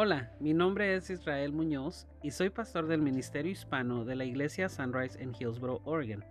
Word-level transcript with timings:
Hola, 0.00 0.30
mi 0.38 0.54
nombre 0.54 0.94
es 0.94 1.10
Israel 1.10 1.52
Muñoz 1.52 2.06
y 2.22 2.30
soy 2.30 2.50
pastor 2.50 2.86
del 2.86 3.02
Ministerio 3.02 3.50
Hispano 3.50 4.04
de 4.04 4.14
la 4.14 4.24
Iglesia 4.24 4.68
Sunrise 4.68 5.20
en 5.20 5.34
Hillsboro, 5.34 5.80
Oregon. 5.84 6.24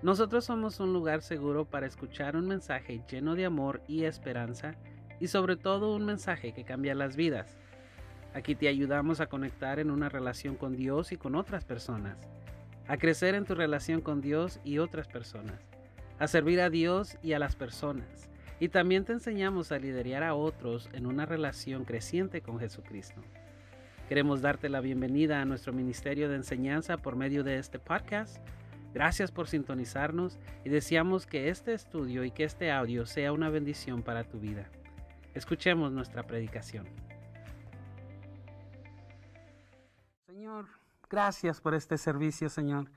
Nosotros 0.00 0.46
somos 0.46 0.80
un 0.80 0.94
lugar 0.94 1.20
seguro 1.20 1.66
para 1.66 1.84
escuchar 1.84 2.36
un 2.36 2.48
mensaje 2.48 3.02
lleno 3.10 3.34
de 3.34 3.44
amor 3.44 3.82
y 3.86 4.04
esperanza 4.04 4.76
y 5.20 5.26
sobre 5.26 5.56
todo 5.56 5.94
un 5.94 6.06
mensaje 6.06 6.54
que 6.54 6.64
cambia 6.64 6.94
las 6.94 7.14
vidas. 7.14 7.58
Aquí 8.32 8.54
te 8.54 8.68
ayudamos 8.68 9.20
a 9.20 9.26
conectar 9.26 9.78
en 9.78 9.90
una 9.90 10.08
relación 10.08 10.56
con 10.56 10.74
Dios 10.74 11.12
y 11.12 11.18
con 11.18 11.34
otras 11.34 11.66
personas, 11.66 12.16
a 12.88 12.96
crecer 12.96 13.34
en 13.34 13.44
tu 13.44 13.54
relación 13.54 14.00
con 14.00 14.22
Dios 14.22 14.58
y 14.64 14.78
otras 14.78 15.06
personas, 15.06 15.60
a 16.18 16.26
servir 16.28 16.62
a 16.62 16.70
Dios 16.70 17.18
y 17.22 17.34
a 17.34 17.38
las 17.38 17.56
personas 17.56 18.31
y 18.62 18.68
también 18.68 19.04
te 19.04 19.12
enseñamos 19.12 19.72
a 19.72 19.78
liderar 19.80 20.22
a 20.22 20.36
otros 20.36 20.88
en 20.92 21.06
una 21.06 21.26
relación 21.26 21.84
creciente 21.84 22.42
con 22.42 22.60
Jesucristo. 22.60 23.20
Queremos 24.08 24.40
darte 24.40 24.68
la 24.68 24.80
bienvenida 24.80 25.42
a 25.42 25.44
nuestro 25.44 25.72
ministerio 25.72 26.28
de 26.28 26.36
enseñanza 26.36 26.96
por 26.96 27.16
medio 27.16 27.42
de 27.42 27.58
este 27.58 27.80
podcast. 27.80 28.36
Gracias 28.94 29.32
por 29.32 29.48
sintonizarnos 29.48 30.38
y 30.64 30.68
deseamos 30.68 31.26
que 31.26 31.48
este 31.48 31.74
estudio 31.74 32.22
y 32.22 32.30
que 32.30 32.44
este 32.44 32.70
audio 32.70 33.04
sea 33.04 33.32
una 33.32 33.50
bendición 33.50 34.00
para 34.00 34.22
tu 34.22 34.38
vida. 34.38 34.70
Escuchemos 35.34 35.90
nuestra 35.90 36.22
predicación. 36.22 36.86
Señor, 40.28 40.66
gracias 41.10 41.60
por 41.60 41.74
este 41.74 41.98
servicio, 41.98 42.48
Señor. 42.48 42.92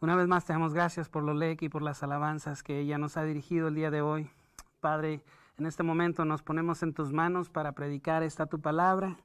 Una 0.00 0.16
vez 0.16 0.28
más 0.28 0.46
te 0.46 0.54
damos 0.54 0.72
gracias 0.72 1.10
por 1.10 1.24
lo 1.24 1.34
LEC 1.34 1.60
y 1.60 1.68
por 1.68 1.82
las 1.82 2.02
alabanzas 2.02 2.62
que 2.62 2.80
ella 2.80 2.96
nos 2.96 3.18
ha 3.18 3.24
dirigido 3.24 3.68
el 3.68 3.74
día 3.74 3.90
de 3.90 4.00
hoy. 4.00 4.30
Padre, 4.78 5.22
en 5.58 5.66
este 5.66 5.82
momento 5.82 6.24
nos 6.24 6.42
ponemos 6.42 6.82
en 6.82 6.94
tus 6.94 7.12
manos 7.12 7.50
para 7.50 7.72
predicar 7.72 8.22
esta 8.22 8.46
tu 8.46 8.60
palabra. 8.60 9.16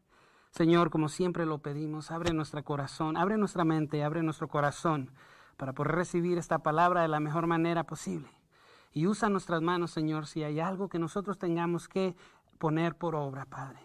Señor, 0.50 0.90
como 0.90 1.10
siempre 1.10 1.46
lo 1.46 1.60
pedimos, 1.60 2.12
abre 2.12 2.34
nuestro 2.34 2.64
corazón, 2.64 3.18
abre 3.18 3.38
nuestra 3.38 3.64
mente, 3.64 4.04
abre 4.04 4.24
nuestro 4.24 4.48
corazón 4.48 5.12
para 5.58 5.74
poder 5.74 5.96
recibir 5.96 6.38
esta 6.38 6.60
palabra 6.60 7.02
de 7.02 7.08
la 7.08 7.20
mejor 7.20 7.48
manera 7.48 7.84
posible. 7.86 8.30
Y 8.92 9.08
usa 9.08 9.30
nuestras 9.30 9.62
manos, 9.62 9.92
Señor, 9.92 10.28
si 10.28 10.44
hay 10.44 10.60
algo 10.60 10.90
que 10.90 11.00
nosotros 11.00 11.38
tengamos 11.38 11.88
que 11.88 12.16
poner 12.58 12.96
por 12.96 13.16
obra, 13.16 13.46
Padre. 13.46 13.80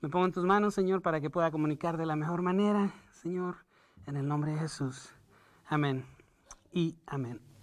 Me 0.00 0.08
pongo 0.08 0.26
en 0.26 0.32
tus 0.32 0.44
manos, 0.44 0.74
Señor, 0.74 1.02
para 1.02 1.20
que 1.20 1.30
pueda 1.30 1.50
comunicar 1.50 1.96
de 1.96 2.06
la 2.06 2.14
mejor 2.14 2.42
manera, 2.42 2.92
Señor, 3.10 3.56
en 4.06 4.16
el 4.16 4.28
nombre 4.28 4.52
de 4.52 4.58
Jesús. 4.58 5.12
Amén 5.66 6.04
y 6.72 6.96
amén. 7.06 7.53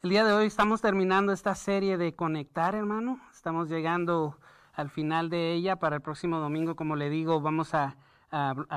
El 0.00 0.10
día 0.10 0.24
de 0.24 0.32
hoy 0.32 0.46
estamos 0.46 0.80
terminando 0.80 1.32
esta 1.32 1.56
serie 1.56 1.98
de 1.98 2.14
conectar, 2.14 2.76
hermano. 2.76 3.20
Estamos 3.32 3.68
llegando 3.68 4.38
al 4.72 4.90
final 4.90 5.28
de 5.28 5.54
ella. 5.54 5.80
Para 5.80 5.96
el 5.96 6.02
próximo 6.02 6.38
domingo, 6.38 6.76
como 6.76 6.94
le 6.94 7.10
digo, 7.10 7.40
vamos 7.40 7.74
a, 7.74 7.96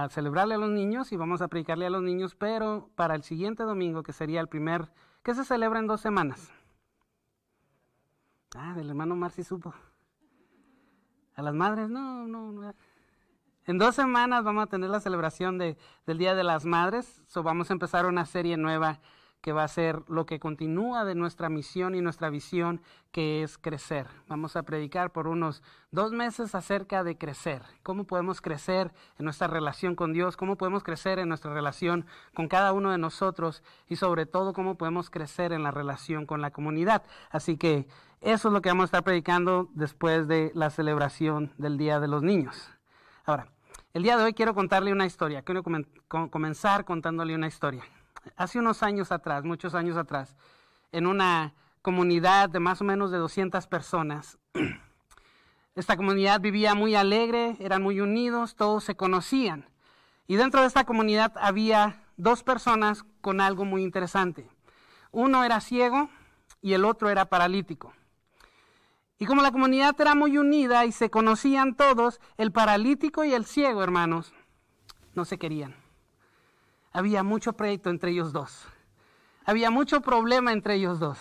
celebrarle 0.10 0.56
a 0.56 0.58
los 0.58 0.72
niños 0.72 1.12
y 1.12 1.18
vamos 1.18 1.44
a 1.44 1.48
predicarle 1.48 1.86
a 1.86 1.92
los 1.92 2.02
niños, 2.02 2.34
pero 2.34 2.90
para 2.96 3.14
el 3.14 3.22
siguiente 3.22 3.62
domingo, 3.64 4.02
que 4.02 4.14
sería 4.14 4.42
el 4.42 4.48
primer, 4.48 4.92
que 5.22 5.36
se 5.36 5.46
celebra 5.46 5.78
en 5.78 5.86
dos 5.86 6.02
semanas. 6.02 6.52
Ah, 8.56 8.74
del 8.74 8.90
hermano 8.90 9.16
Marci 9.16 9.44
supo. 9.44 9.76
A 11.36 11.44
las 11.44 11.54
madres, 11.54 11.88
no, 11.88 12.26
no, 12.26 12.52
no. 12.52 12.74
En 13.68 13.78
dos 13.78 13.94
semanas 13.94 14.44
vamos 14.44 14.64
a 14.64 14.68
tener 14.68 14.90
la 14.90 15.00
celebración 15.00 15.60
de, 15.60 15.78
del 16.08 16.18
Día 16.18 16.34
de 16.34 16.44
las 16.44 16.66
Madres. 16.66 17.22
So 17.28 17.44
vamos 17.44 17.70
a 17.70 17.74
empezar 17.74 18.08
una 18.08 18.26
serie 18.26 18.58
nueva 18.58 19.00
que 19.42 19.53
va 19.53 19.64
a 19.64 19.67
ser 19.67 20.03
lo 20.08 20.25
que 20.25 20.39
continúa 20.39 21.03
de 21.03 21.16
nuestra 21.16 21.50
misión 21.50 21.95
y 21.95 22.02
nuestra 22.02 22.30
visión, 22.30 22.81
que 23.11 23.44
es 23.44 23.58
crecer. 23.58 24.08
Vamos 24.28 24.56
a 24.56 24.64
predicar 24.64 25.11
por 25.11 25.28
unos 25.28 25.64
dos 25.89 26.11
meses 26.11 26.53
acerca 26.53 27.03
de 27.03 27.17
crecer, 27.17 27.64
cómo 27.84 28.06
podemos 28.06 28.39
crecer 28.39 28.94
en 29.17 29.25
nuestra 29.25 29.47
relación 29.47 29.95
con 29.95 30.14
Dios, 30.14 30.38
cómo 30.38 30.58
podemos 30.58 30.84
crecer 30.84 31.19
en 31.19 31.28
nuestra 31.28 31.53
relación 31.53 32.06
con 32.34 32.47
cada 32.47 32.72
uno 32.72 32.92
de 32.92 33.00
nosotros 33.00 33.64
y 33.88 33.96
sobre 33.96 34.25
todo 34.25 34.53
cómo 34.53 34.78
podemos 34.78 35.09
crecer 35.09 35.51
en 35.53 35.63
la 35.63 35.72
relación 35.72 36.25
con 36.25 36.41
la 36.41 36.51
comunidad. 36.51 37.03
Así 37.31 37.57
que 37.57 37.88
eso 38.22 38.47
es 38.50 38.53
lo 38.53 38.62
que 38.62 38.69
vamos 38.69 38.84
a 38.84 38.85
estar 38.85 39.03
predicando 39.03 39.69
después 39.74 40.28
de 40.28 40.51
la 40.53 40.69
celebración 40.69 41.51
del 41.57 41.78
Día 41.78 42.00
de 42.00 42.07
los 42.07 42.22
Niños. 42.22 42.69
Ahora, 43.25 43.47
el 43.94 44.03
día 44.03 44.16
de 44.18 44.24
hoy 44.24 44.34
quiero 44.34 44.53
contarle 44.53 44.91
una 44.91 45.06
historia, 45.06 45.41
quiero 45.41 45.63
comenzar 46.30 46.85
contándole 46.85 47.35
una 47.35 47.47
historia 47.47 47.84
hace 48.36 48.59
unos 48.59 48.84
años 48.84 49.12
atrás, 49.12 49.44
muchos 49.44 49.76
años 49.76 49.98
atrás, 49.98 50.36
en 50.92 51.08
una 51.08 51.54
comunidad 51.82 52.50
de 52.50 52.59
más 52.59 52.82
o 52.82 52.84
menos 52.84 53.12
de 53.12 53.18
200 53.18 53.68
personas. 53.68 54.38
Esta 55.76 55.98
comunidad 55.98 56.42
vivía 56.42 56.76
muy 56.76 56.96
alegre, 56.96 57.56
eran 57.60 57.81
muy 57.81 58.02
unidos, 58.02 58.56
todos 58.56 58.84
se 58.84 58.96
conocían. 58.96 59.70
Y 60.28 60.36
dentro 60.36 60.62
de 60.62 60.68
esta 60.68 60.86
comunidad 60.86 61.34
había 61.40 62.04
dos 62.18 62.44
personas 62.44 63.04
con 63.22 63.42
algo 63.42 63.66
muy 63.66 63.84
interesante. 63.84 64.50
Uno 65.12 65.44
era 65.44 65.62
ciego 65.62 66.10
y 66.62 66.74
el 66.74 66.86
otro 66.86 67.10
era 67.10 67.26
paralítico. 67.26 67.94
Y 69.18 69.26
como 69.26 69.42
la 69.42 69.52
comunidad 69.52 70.00
era 70.00 70.14
muy 70.16 70.38
unida 70.38 70.86
y 70.86 70.92
se 70.92 71.10
conocían 71.10 71.76
todos, 71.76 72.20
el 72.38 72.52
paralítico 72.52 73.24
y 73.24 73.34
el 73.34 73.46
ciego, 73.46 73.84
hermanos, 73.84 74.34
no 75.16 75.26
se 75.26 75.38
querían 75.38 75.81
había 76.91 77.24
mucho 77.24 77.53
proyecto 77.53 77.90
entre 77.90 78.12
ellos 78.12 78.34
dos. 78.34 78.66
Había 79.46 79.72
mucho 79.72 80.02
problema 80.02 80.52
entre 80.52 80.75
ellos 80.75 81.00
dos. 81.00 81.18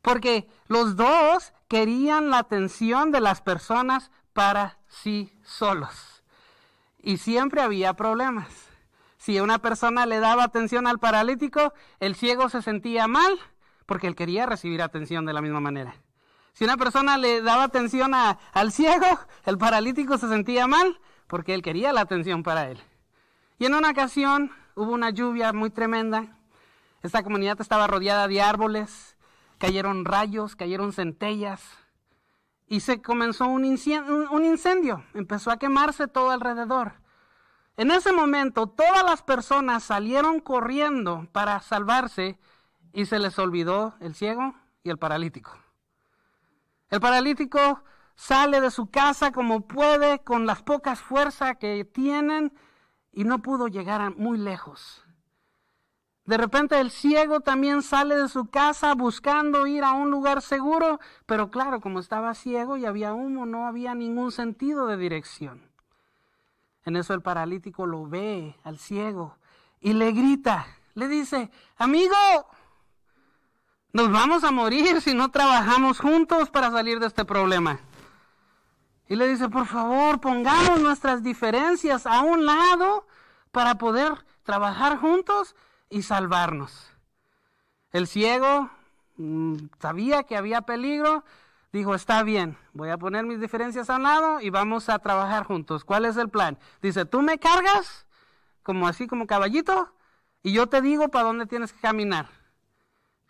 Porque 0.00 0.48
los 0.66 0.96
dos 0.96 1.52
querían 1.68 2.30
la 2.30 2.38
atención 2.38 3.12
de 3.12 3.20
las 3.20 3.40
personas 3.40 4.10
para 4.32 4.78
sí 4.88 5.32
solos. 5.44 6.22
Y 6.98 7.18
siempre 7.18 7.62
había 7.62 7.94
problemas. 7.94 8.48
Si 9.16 9.38
una 9.38 9.60
persona 9.60 10.06
le 10.06 10.18
daba 10.18 10.44
atención 10.44 10.86
al 10.86 10.98
paralítico, 10.98 11.72
el 12.00 12.16
ciego 12.16 12.48
se 12.48 12.62
sentía 12.62 13.06
mal 13.06 13.38
porque 13.86 14.06
él 14.06 14.16
quería 14.16 14.46
recibir 14.46 14.82
atención 14.82 15.26
de 15.26 15.32
la 15.32 15.42
misma 15.42 15.60
manera. 15.60 15.94
Si 16.54 16.64
una 16.64 16.76
persona 16.76 17.18
le 17.18 17.40
daba 17.40 17.64
atención 17.64 18.12
al 18.14 18.72
ciego, 18.72 19.06
el 19.44 19.58
paralítico 19.58 20.18
se 20.18 20.28
sentía 20.28 20.66
mal 20.66 20.98
porque 21.26 21.54
él 21.54 21.62
quería 21.62 21.92
la 21.92 22.02
atención 22.02 22.42
para 22.42 22.70
él. 22.70 22.80
Y 23.58 23.66
en 23.66 23.74
una 23.74 23.90
ocasión 23.90 24.50
hubo 24.74 24.92
una 24.92 25.10
lluvia 25.10 25.52
muy 25.52 25.70
tremenda. 25.70 26.36
Esta 27.02 27.22
comunidad 27.22 27.60
estaba 27.60 27.86
rodeada 27.86 28.28
de 28.28 28.40
árboles, 28.40 29.16
cayeron 29.58 30.04
rayos, 30.04 30.56
cayeron 30.56 30.92
centellas 30.92 31.62
y 32.66 32.80
se 32.80 33.02
comenzó 33.02 33.46
un 33.46 33.64
incendio, 33.64 35.04
empezó 35.14 35.50
a 35.50 35.58
quemarse 35.58 36.08
todo 36.08 36.30
alrededor. 36.30 36.94
En 37.76 37.90
ese 37.90 38.12
momento 38.12 38.66
todas 38.66 39.04
las 39.04 39.22
personas 39.22 39.82
salieron 39.82 40.40
corriendo 40.40 41.26
para 41.32 41.60
salvarse 41.60 42.38
y 42.92 43.06
se 43.06 43.18
les 43.18 43.38
olvidó 43.38 43.94
el 44.00 44.14
ciego 44.14 44.54
y 44.84 44.90
el 44.90 44.98
paralítico. 44.98 45.52
El 46.90 47.00
paralítico 47.00 47.82
sale 48.14 48.60
de 48.60 48.70
su 48.70 48.90
casa 48.90 49.32
como 49.32 49.66
puede, 49.66 50.20
con 50.20 50.46
las 50.46 50.62
pocas 50.62 51.00
fuerzas 51.00 51.56
que 51.58 51.84
tienen, 51.84 52.52
y 53.12 53.24
no 53.24 53.40
pudo 53.40 53.68
llegar 53.68 54.16
muy 54.16 54.38
lejos. 54.38 55.04
De 56.24 56.36
repente 56.36 56.78
el 56.78 56.90
ciego 56.90 57.40
también 57.40 57.82
sale 57.82 58.16
de 58.16 58.28
su 58.28 58.46
casa 58.46 58.94
buscando 58.94 59.66
ir 59.66 59.82
a 59.82 59.92
un 59.92 60.10
lugar 60.10 60.40
seguro, 60.40 61.00
pero 61.26 61.50
claro, 61.50 61.80
como 61.80 61.98
estaba 61.98 62.34
ciego 62.34 62.76
y 62.76 62.86
había 62.86 63.12
humo, 63.12 63.44
no 63.44 63.66
había 63.66 63.94
ningún 63.94 64.30
sentido 64.30 64.86
de 64.86 64.96
dirección. 64.96 65.68
En 66.84 66.96
eso 66.96 67.14
el 67.14 67.22
paralítico 67.22 67.86
lo 67.86 68.06
ve 68.06 68.56
al 68.62 68.78
ciego 68.78 69.36
y 69.80 69.94
le 69.94 70.12
grita, 70.12 70.66
le 70.94 71.08
dice, 71.08 71.50
amigo, 71.76 72.14
nos 73.92 74.10
vamos 74.10 74.44
a 74.44 74.52
morir 74.52 75.00
si 75.00 75.14
no 75.14 75.30
trabajamos 75.30 75.98
juntos 75.98 76.50
para 76.50 76.70
salir 76.70 77.00
de 77.00 77.08
este 77.08 77.24
problema. 77.24 77.80
Y 79.12 79.16
le 79.16 79.28
dice, 79.28 79.50
por 79.50 79.66
favor, 79.66 80.22
pongamos 80.22 80.80
nuestras 80.80 81.22
diferencias 81.22 82.06
a 82.06 82.22
un 82.22 82.46
lado 82.46 83.06
para 83.50 83.74
poder 83.74 84.24
trabajar 84.42 84.96
juntos 84.96 85.54
y 85.90 86.00
salvarnos. 86.00 86.88
El 87.90 88.06
ciego 88.06 88.70
mm, 89.18 89.56
sabía 89.78 90.22
que 90.22 90.34
había 90.34 90.62
peligro, 90.62 91.24
dijo, 91.74 91.94
está 91.94 92.22
bien, 92.22 92.56
voy 92.72 92.88
a 92.88 92.96
poner 92.96 93.26
mis 93.26 93.38
diferencias 93.38 93.90
a 93.90 93.96
un 93.96 94.04
lado 94.04 94.40
y 94.40 94.48
vamos 94.48 94.88
a 94.88 94.98
trabajar 94.98 95.44
juntos. 95.44 95.84
¿Cuál 95.84 96.06
es 96.06 96.16
el 96.16 96.30
plan? 96.30 96.58
Dice, 96.80 97.04
tú 97.04 97.20
me 97.20 97.36
cargas, 97.36 98.06
como 98.62 98.88
así 98.88 99.06
como 99.06 99.26
caballito, 99.26 99.92
y 100.42 100.54
yo 100.54 100.68
te 100.68 100.80
digo 100.80 101.10
para 101.10 101.26
dónde 101.26 101.44
tienes 101.44 101.74
que 101.74 101.80
caminar. 101.80 102.30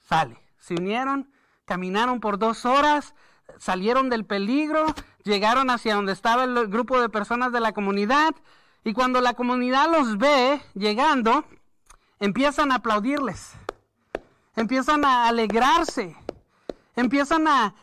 Sale. 0.04 0.38
Se 0.58 0.74
unieron, 0.74 1.32
caminaron 1.64 2.20
por 2.20 2.38
dos 2.38 2.66
horas, 2.66 3.16
salieron 3.58 4.10
del 4.10 4.24
peligro, 4.24 4.86
llegaron 5.24 5.70
hacia 5.70 5.94
donde 5.94 6.12
estaba 6.12 6.44
el 6.44 6.68
grupo 6.68 7.00
de 7.00 7.08
personas 7.08 7.52
de 7.52 7.60
la 7.60 7.72
comunidad 7.72 8.34
y 8.84 8.92
cuando 8.92 9.20
la 9.20 9.34
comunidad 9.34 9.90
los 9.90 10.18
ve 10.18 10.60
llegando, 10.74 11.44
empiezan 12.18 12.72
a 12.72 12.76
aplaudirles, 12.76 13.54
empiezan 14.56 15.04
a 15.04 15.28
alegrarse. 15.28 16.16
empiezan 16.94 17.48
a, 17.48 17.74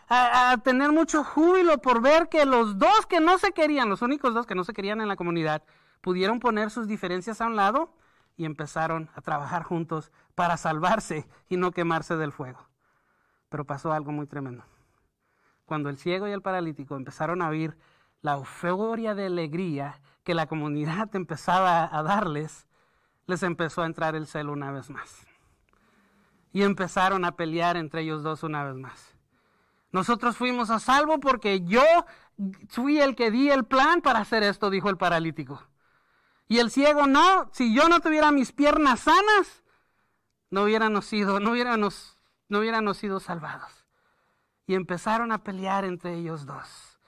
tener 0.63 0.91
mucho 0.91 1.23
júbilo 1.23 1.79
por 1.79 1.99
ver 2.01 2.29
que 2.29 2.45
los 2.45 2.77
dos 2.77 3.07
que 3.07 3.19
no 3.19 3.39
se 3.39 3.53
querían, 3.53 3.89
los 3.89 4.03
únicos 4.03 4.33
dos 4.33 4.45
que 4.45 4.53
no 4.55 4.63
se 4.63 4.73
querían 4.73 5.01
en 5.01 5.07
la 5.07 5.15
comunidad, 5.15 5.63
pudieron 6.01 6.39
poner 6.39 6.69
sus 6.69 6.87
diferencias 6.87 7.41
a 7.41 7.47
un 7.47 7.55
lado 7.55 7.91
y 8.37 8.45
empezaron 8.45 9.09
a 9.15 9.21
trabajar 9.21 9.63
juntos 9.63 10.11
para 10.35 10.57
salvarse 10.57 11.27
y 11.49 11.57
no 11.57 11.71
quemarse 11.71 12.17
del 12.17 12.31
fuego. 12.31 12.69
Pero 13.49 13.65
pasó 13.65 13.91
algo 13.91 14.11
muy 14.11 14.27
tremendo. 14.27 14.63
Cuando 15.69 15.89
el 15.89 15.99
ciego 15.99 16.27
y 16.27 16.31
el 16.31 16.41
paralítico 16.41 16.95
empezaron 16.95 17.43
a 17.43 17.49
oír 17.49 17.77
la 18.23 18.33
euforia 18.33 19.13
de 19.13 19.27
alegría 19.27 20.01
que 20.23 20.33
la 20.33 20.47
comunidad 20.47 21.07
empezaba 21.15 21.95
a 21.95 22.01
darles, 22.01 22.65
les 23.27 23.43
empezó 23.43 23.83
a 23.83 23.85
entrar 23.85 24.15
el 24.15 24.25
celo 24.25 24.51
una 24.51 24.71
vez 24.71 24.89
más. 24.89 25.27
Y 26.51 26.63
empezaron 26.63 27.23
a 27.23 27.33
pelear 27.33 27.77
entre 27.77 28.01
ellos 28.01 28.23
dos 28.23 28.41
una 28.41 28.63
vez 28.63 28.73
más. 28.73 29.13
Nosotros 29.91 30.35
fuimos 30.37 30.71
a 30.71 30.79
salvo 30.79 31.19
porque 31.19 31.61
yo 31.61 31.83
fui 32.67 32.99
el 32.99 33.15
que 33.15 33.29
di 33.29 33.51
el 33.51 33.63
plan 33.63 34.01
para 34.01 34.21
hacer 34.21 34.41
esto, 34.41 34.71
dijo 34.71 34.89
el 34.89 34.97
paralítico. 34.97 35.61
Y 36.47 36.57
el 36.57 36.71
ciego, 36.71 37.05
no, 37.05 37.47
si 37.53 37.75
yo 37.75 37.89
no 37.89 37.99
tuviera 37.99 38.31
mis 38.31 38.53
piernas 38.53 39.01
sanas, 39.01 39.63
no 40.49 40.63
hubiéramos 40.63 41.05
sido, 41.05 41.39
no 41.39 41.51
hubiéramos, 41.51 42.17
no 42.47 42.57
hubiéramos 42.57 42.97
sido 42.97 43.19
salvados. 43.19 43.78
Y 44.69 44.75
empezaron 44.75 45.31
a 45.31 45.43
pelear 45.43 45.83
entre 45.83 46.13
ellos 46.13 46.45
dos. 46.45 46.99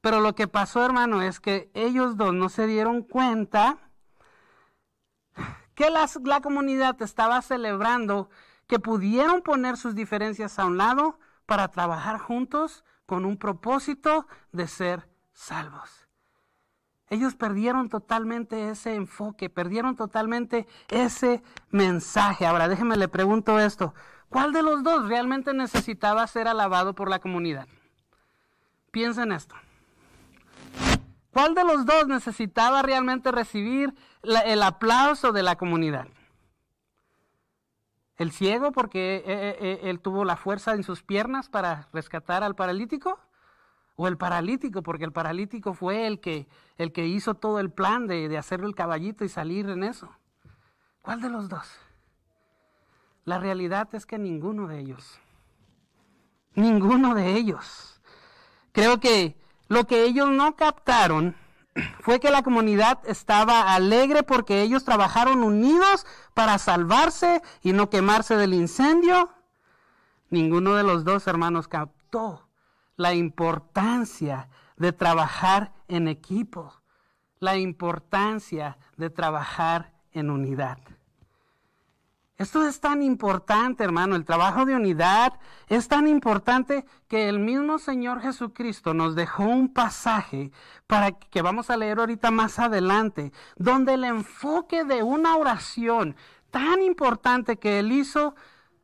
Pero 0.00 0.20
lo 0.20 0.36
que 0.36 0.46
pasó, 0.46 0.84
hermano, 0.84 1.20
es 1.20 1.40
que 1.40 1.68
ellos 1.74 2.16
dos 2.16 2.32
no 2.32 2.48
se 2.48 2.68
dieron 2.68 3.02
cuenta 3.02 3.76
que 5.74 5.90
la 5.90 6.40
comunidad 6.40 7.02
estaba 7.02 7.42
celebrando 7.42 8.30
que 8.68 8.78
pudieron 8.78 9.42
poner 9.42 9.76
sus 9.76 9.96
diferencias 9.96 10.60
a 10.60 10.66
un 10.66 10.76
lado 10.76 11.18
para 11.44 11.66
trabajar 11.72 12.18
juntos 12.18 12.84
con 13.04 13.24
un 13.24 13.36
propósito 13.36 14.28
de 14.52 14.68
ser 14.68 15.08
salvos. 15.32 16.06
Ellos 17.10 17.34
perdieron 17.34 17.88
totalmente 17.88 18.70
ese 18.70 18.94
enfoque, 18.94 19.50
perdieron 19.50 19.96
totalmente 19.96 20.68
ese 20.86 21.42
mensaje. 21.70 22.46
Ahora 22.46 22.68
déjeme 22.68 22.96
le 22.96 23.08
pregunto 23.08 23.58
esto. 23.58 23.92
¿Cuál 24.28 24.52
de 24.52 24.62
los 24.62 24.82
dos 24.82 25.08
realmente 25.08 25.54
necesitaba 25.54 26.26
ser 26.26 26.48
alabado 26.48 26.94
por 26.94 27.08
la 27.08 27.18
comunidad? 27.18 27.66
Piensa 28.90 29.22
en 29.22 29.32
esto. 29.32 29.54
¿Cuál 31.32 31.54
de 31.54 31.64
los 31.64 31.86
dos 31.86 32.08
necesitaba 32.08 32.82
realmente 32.82 33.30
recibir 33.30 33.94
el 34.22 34.62
aplauso 34.62 35.32
de 35.32 35.42
la 35.42 35.56
comunidad? 35.56 36.08
¿El 38.16 38.32
ciego 38.32 38.72
porque 38.72 39.16
eh, 39.16 39.22
eh, 39.26 39.56
eh, 39.60 39.80
él 39.84 40.00
tuvo 40.00 40.24
la 40.24 40.36
fuerza 40.36 40.74
en 40.74 40.82
sus 40.82 41.02
piernas 41.02 41.48
para 41.48 41.88
rescatar 41.92 42.42
al 42.42 42.56
paralítico? 42.56 43.20
O 43.94 44.08
el 44.08 44.16
paralítico, 44.16 44.82
porque 44.82 45.04
el 45.04 45.12
paralítico 45.12 45.74
fue 45.74 46.06
el 46.06 46.20
que, 46.20 46.48
el 46.76 46.92
que 46.92 47.06
hizo 47.06 47.34
todo 47.34 47.60
el 47.60 47.70
plan 47.70 48.06
de, 48.06 48.28
de 48.28 48.38
hacerle 48.38 48.66
el 48.66 48.74
caballito 48.74 49.24
y 49.24 49.28
salir 49.28 49.68
en 49.68 49.84
eso. 49.84 50.08
¿Cuál 51.02 51.20
de 51.20 51.30
los 51.30 51.48
dos? 51.48 51.68
La 53.28 53.38
realidad 53.38 53.94
es 53.94 54.06
que 54.06 54.16
ninguno 54.16 54.68
de 54.68 54.78
ellos. 54.78 55.20
Ninguno 56.54 57.14
de 57.14 57.34
ellos. 57.34 58.00
Creo 58.72 59.00
que 59.00 59.36
lo 59.68 59.86
que 59.86 60.04
ellos 60.04 60.30
no 60.30 60.56
captaron 60.56 61.36
fue 62.00 62.20
que 62.20 62.30
la 62.30 62.42
comunidad 62.42 63.00
estaba 63.04 63.74
alegre 63.74 64.22
porque 64.22 64.62
ellos 64.62 64.82
trabajaron 64.82 65.42
unidos 65.42 66.06
para 66.32 66.56
salvarse 66.56 67.42
y 67.62 67.74
no 67.74 67.90
quemarse 67.90 68.34
del 68.34 68.54
incendio. 68.54 69.28
Ninguno 70.30 70.74
de 70.74 70.84
los 70.84 71.04
dos 71.04 71.26
hermanos 71.26 71.68
captó 71.68 72.48
la 72.96 73.12
importancia 73.12 74.48
de 74.78 74.94
trabajar 74.94 75.74
en 75.86 76.08
equipo, 76.08 76.72
la 77.40 77.58
importancia 77.58 78.78
de 78.96 79.10
trabajar 79.10 79.92
en 80.12 80.30
unidad. 80.30 80.78
Esto 82.38 82.64
es 82.64 82.78
tan 82.80 83.02
importante, 83.02 83.82
hermano, 83.82 84.14
el 84.14 84.24
trabajo 84.24 84.64
de 84.64 84.76
unidad 84.76 85.32
es 85.68 85.88
tan 85.88 86.06
importante 86.06 86.84
que 87.08 87.28
el 87.28 87.40
mismo 87.40 87.80
Señor 87.80 88.20
Jesucristo 88.20 88.94
nos 88.94 89.16
dejó 89.16 89.42
un 89.42 89.72
pasaje 89.72 90.52
para 90.86 91.10
que 91.10 91.42
vamos 91.42 91.68
a 91.68 91.76
leer 91.76 91.98
ahorita 91.98 92.30
más 92.30 92.60
adelante, 92.60 93.32
donde 93.56 93.94
el 93.94 94.04
enfoque 94.04 94.84
de 94.84 95.02
una 95.02 95.36
oración 95.36 96.14
tan 96.52 96.80
importante 96.80 97.56
que 97.56 97.80
él 97.80 97.90
hizo, 97.90 98.36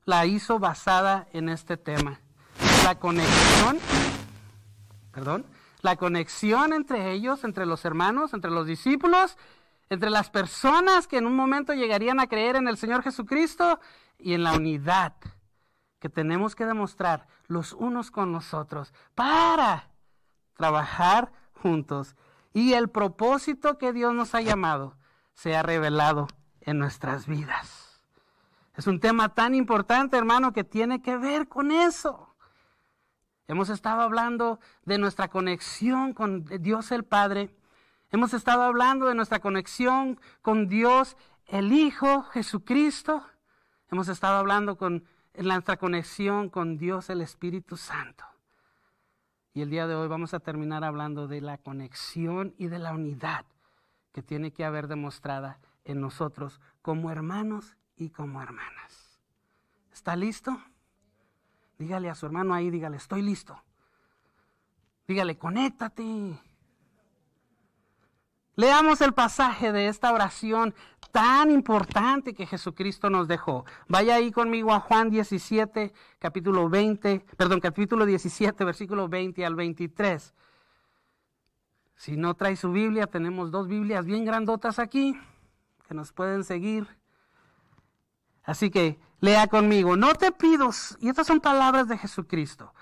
la 0.04 0.26
hizo 0.26 0.58
basada 0.58 1.28
en 1.32 1.48
este 1.48 1.76
tema. 1.76 2.18
La 2.82 2.98
conexión, 2.98 3.78
perdón, 5.12 5.46
la 5.80 5.94
conexión 5.94 6.72
entre 6.72 7.12
ellos, 7.12 7.44
entre 7.44 7.66
los 7.66 7.84
hermanos, 7.84 8.34
entre 8.34 8.50
los 8.50 8.66
discípulos, 8.66 9.36
entre 9.90 10.10
las 10.10 10.30
personas 10.30 11.06
que 11.06 11.18
en 11.18 11.26
un 11.26 11.36
momento 11.36 11.72
llegarían 11.72 12.20
a 12.20 12.26
creer 12.26 12.56
en 12.56 12.68
el 12.68 12.76
Señor 12.76 13.02
Jesucristo 13.02 13.80
y 14.18 14.34
en 14.34 14.44
la 14.44 14.54
unidad 14.54 15.14
que 15.98 16.08
tenemos 16.08 16.54
que 16.54 16.66
demostrar 16.66 17.26
los 17.46 17.72
unos 17.72 18.10
con 18.10 18.32
los 18.32 18.52
otros 18.52 18.92
para 19.14 19.90
trabajar 20.54 21.32
juntos 21.52 22.16
y 22.52 22.74
el 22.74 22.88
propósito 22.88 23.78
que 23.78 23.92
Dios 23.92 24.14
nos 24.14 24.34
ha 24.34 24.40
llamado 24.40 24.96
sea 25.32 25.62
revelado 25.62 26.28
en 26.60 26.78
nuestras 26.78 27.26
vidas. 27.26 28.00
Es 28.76 28.86
un 28.86 29.00
tema 29.00 29.34
tan 29.34 29.54
importante, 29.54 30.16
hermano, 30.16 30.52
que 30.52 30.64
tiene 30.64 31.00
que 31.00 31.16
ver 31.16 31.48
con 31.48 31.70
eso. 31.70 32.34
Hemos 33.46 33.68
estado 33.68 34.00
hablando 34.00 34.58
de 34.84 34.98
nuestra 34.98 35.28
conexión 35.28 36.12
con 36.12 36.44
Dios 36.60 36.90
el 36.92 37.04
Padre. 37.04 37.54
Hemos 38.14 38.32
estado 38.32 38.62
hablando 38.62 39.06
de 39.06 39.16
nuestra 39.16 39.40
conexión 39.40 40.20
con 40.40 40.68
Dios 40.68 41.16
el 41.48 41.72
Hijo 41.72 42.22
Jesucristo. 42.22 43.26
Hemos 43.90 44.06
estado 44.06 44.36
hablando 44.36 44.78
con 44.78 45.02
nuestra 45.36 45.78
conexión 45.78 46.48
con 46.48 46.78
Dios 46.78 47.10
el 47.10 47.22
Espíritu 47.22 47.76
Santo. 47.76 48.24
Y 49.52 49.62
el 49.62 49.70
día 49.70 49.88
de 49.88 49.96
hoy 49.96 50.06
vamos 50.06 50.32
a 50.32 50.38
terminar 50.38 50.84
hablando 50.84 51.26
de 51.26 51.40
la 51.40 51.58
conexión 51.58 52.54
y 52.56 52.68
de 52.68 52.78
la 52.78 52.92
unidad 52.92 53.46
que 54.12 54.22
tiene 54.22 54.52
que 54.52 54.64
haber 54.64 54.86
demostrada 54.86 55.58
en 55.84 56.00
nosotros 56.00 56.60
como 56.82 57.10
hermanos 57.10 57.76
y 57.96 58.10
como 58.10 58.40
hermanas. 58.40 59.18
¿Está 59.92 60.14
listo? 60.14 60.56
Dígale 61.80 62.10
a 62.10 62.14
su 62.14 62.26
hermano 62.26 62.54
ahí, 62.54 62.70
dígale, 62.70 62.96
estoy 62.96 63.22
listo. 63.22 63.60
Dígale, 65.08 65.36
conéctate. 65.36 66.53
Leamos 68.56 69.00
el 69.00 69.12
pasaje 69.12 69.72
de 69.72 69.88
esta 69.88 70.12
oración 70.12 70.74
tan 71.10 71.50
importante 71.50 72.34
que 72.34 72.46
Jesucristo 72.46 73.10
nos 73.10 73.26
dejó. 73.26 73.64
Vaya 73.88 74.16
ahí 74.16 74.30
conmigo 74.30 74.72
a 74.72 74.80
Juan 74.80 75.10
17, 75.10 75.92
capítulo 76.18 76.68
20, 76.68 77.24
perdón, 77.36 77.60
capítulo 77.60 78.06
17, 78.06 78.64
versículo 78.64 79.08
20 79.08 79.44
al 79.44 79.54
23. 79.54 80.34
Si 81.96 82.16
no 82.16 82.34
trae 82.34 82.56
su 82.56 82.70
Biblia, 82.70 83.06
tenemos 83.06 83.50
dos 83.50 83.66
Biblias 83.68 84.04
bien 84.04 84.24
grandotas 84.24 84.78
aquí 84.78 85.18
que 85.88 85.94
nos 85.94 86.12
pueden 86.12 86.44
seguir. 86.44 86.86
Así 88.44 88.70
que 88.70 88.98
lea 89.20 89.46
conmigo, 89.46 89.96
no 89.96 90.14
te 90.14 90.30
pido, 90.32 90.70
y 91.00 91.08
estas 91.08 91.26
son 91.26 91.40
palabras 91.40 91.88
de 91.88 91.98
Jesucristo, 91.98 92.74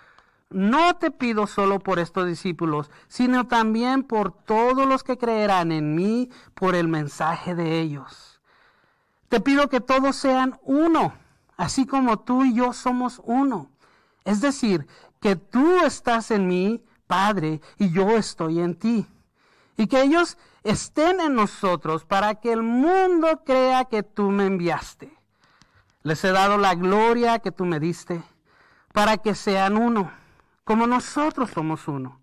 no 0.55 0.97
te 0.97 1.11
pido 1.11 1.47
solo 1.47 1.79
por 1.79 1.99
estos 1.99 2.27
discípulos, 2.27 2.91
sino 3.09 3.47
también 3.47 4.03
por 4.03 4.33
todos 4.33 4.87
los 4.87 5.03
que 5.03 5.19
creerán 5.19 5.73
en 5.73 5.95
mí 5.95 6.31
por 6.55 6.75
el 6.75 6.89
mensaje 6.89 7.55
de 7.55 7.81
ellos. 7.81 8.41
Te 9.29 9.41
pido 9.41 9.69
que 9.69 9.81
todos 9.81 10.17
sean 10.17 10.59
uno, 10.63 11.15
así 11.57 11.87
como 11.87 12.21
tú 12.21 12.45
y 12.45 12.55
yo 12.55 12.73
somos 12.73 13.21
uno. 13.25 13.71
Es 14.25 14.41
decir, 14.41 14.87
que 15.21 15.37
tú 15.37 15.85
estás 15.85 16.31
en 16.31 16.47
mí, 16.47 16.85
Padre, 17.07 17.61
y 17.79 17.91
yo 17.91 18.11
estoy 18.11 18.61
en 18.61 18.75
ti. 18.75 19.07
Y 19.77 19.87
que 19.87 20.03
ellos 20.03 20.37
estén 20.65 21.21
en 21.21 21.35
nosotros 21.35 22.05
para 22.05 22.37
que 22.37 22.53
el 22.53 22.63
mundo 22.63 23.43
crea 23.45 23.87
que 23.87 24.03
tú 24.03 24.31
me 24.31 24.47
enviaste. 24.47 25.17
Les 26.03 26.25
he 26.25 26.33
dado 26.33 26.59
la 26.59 26.75
gloria 26.75 27.39
que 27.39 27.53
tú 27.53 27.65
me 27.65 27.81
diste 27.81 28.23
para 28.93 29.17
que 29.19 29.35
sean 29.35 29.77
uno, 29.77 30.13
como 30.65 30.87
nosotros 30.87 31.51
somos 31.51 31.89
uno. 31.89 32.21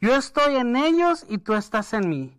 Yo 0.00 0.14
estoy 0.14 0.56
en 0.56 0.76
ellos 0.76 1.26
y 1.28 1.38
tú 1.38 1.54
estás 1.54 1.92
en 1.92 2.08
mí. 2.08 2.36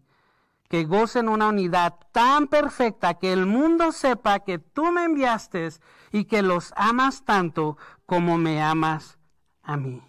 Que 0.67 0.85
gocen 0.85 1.27
una 1.27 1.50
unidad 1.50 1.95
tan 2.11 2.47
perfecta 2.47 3.15
que 3.15 3.33
el 3.33 3.45
mundo 3.45 3.91
sepa 3.91 4.39
que 4.39 4.57
tú 4.57 4.91
me 4.91 5.03
enviaste 5.03 5.69
y 6.11 6.25
que 6.25 6.41
los 6.41 6.73
amas 6.77 7.25
tanto 7.25 7.77
como 8.05 8.38
me 8.38 8.61
amas 8.61 9.17
a 9.63 9.75
mí. 9.75 10.01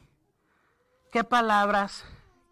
Qué 1.11 1.25
palabras, 1.25 2.05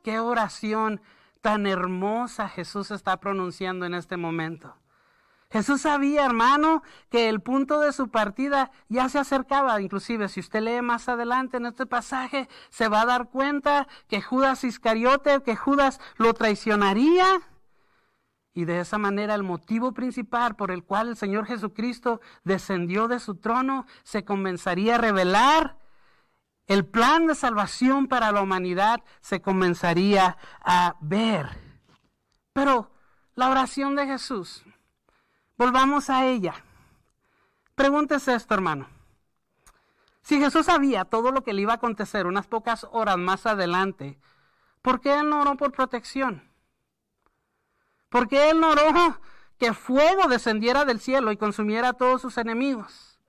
qué 0.03 0.19
oración 0.19 1.01
tan 1.41 1.67
hermosa 1.67 2.49
Jesús 2.49 2.91
está 2.91 3.19
pronunciando 3.19 3.87
en 3.87 3.95
este 3.95 4.17
momento. 4.17 4.75
Jesús 5.51 5.81
sabía, 5.81 6.25
hermano, 6.25 6.85
que 7.11 7.29
el 7.29 7.41
punto 7.41 7.81
de 7.81 7.93
su 7.93 8.09
partida 8.09 8.71
ya 8.89 9.09
se 9.09 9.19
acercaba. 9.19 9.81
Inclusive, 9.83 10.29
si 10.29 10.39
usted 10.39 10.63
lee 10.63 10.81
más 10.81 11.09
adelante 11.09 11.57
en 11.57 11.67
este 11.67 11.87
pasaje, 11.87 12.49
se 12.71 12.89
va 12.89 13.03
a 13.03 13.07
dar 13.07 13.31
cuenta 13.31 13.89
que 14.07 14.23
Judas 14.23 14.63
Iscariote, 14.63 15.43
que 15.43 15.57
Judas 15.57 16.01
lo 16.17 16.35
traicionaría. 16.35 17.41
Y 18.55 18.65
de 18.65 18.81
esa 18.81 18.99
manera 18.99 19.35
el 19.35 19.43
motivo 19.43 19.93
principal 19.93 20.55
por 20.55 20.71
el 20.71 20.85
cual 20.85 21.09
el 21.09 21.17
Señor 21.17 21.47
Jesucristo 21.47 22.21
descendió 22.45 23.09
de 23.09 23.19
su 23.19 23.35
trono 23.37 23.87
se 24.05 24.25
comenzaría 24.25 24.97
a 24.97 24.99
revelar. 24.99 25.79
El 26.69 26.87
plan 26.87 27.27
de 27.27 27.35
salvación 27.35 28.07
para 28.07 28.31
la 28.31 28.43
humanidad 28.43 29.03
se 29.21 29.41
comenzaría 29.41 30.37
a 30.61 30.95
ver. 31.01 31.59
Pero 32.53 32.93
la 33.35 33.51
oración 33.51 33.97
de 33.97 34.07
Jesús, 34.07 34.65
volvamos 35.61 36.09
a 36.09 36.25
ella. 36.25 36.55
Pregúntese 37.75 38.33
esto, 38.33 38.55
hermano. 38.55 38.89
Si 40.23 40.39
Jesús 40.41 40.65
sabía 40.65 41.05
todo 41.05 41.33
lo 41.33 41.45
que 41.45 41.53
le 41.53 41.61
iba 41.61 41.73
a 41.73 41.77
acontecer 41.77 42.27
unas 42.27 42.47
pocas 42.47 42.87
horas 42.93 43.19
más 43.19 43.45
adelante, 43.45 44.19
¿por 44.81 45.03
qué 45.03 45.19
él 45.19 45.29
no 45.29 45.43
oró 45.43 45.59
por 45.59 45.73
protección? 45.73 46.43
¿Por 48.09 48.27
qué 48.27 48.49
él 48.49 48.61
no 48.61 48.71
oró 48.71 49.21
que 49.59 49.75
fuego 49.75 50.29
descendiera 50.29 50.87
del 50.87 50.99
cielo 50.99 51.31
y 51.31 51.37
consumiera 51.37 51.91
a 51.91 51.93
todos 51.93 52.23
sus 52.23 52.39
enemigos? 52.39 53.21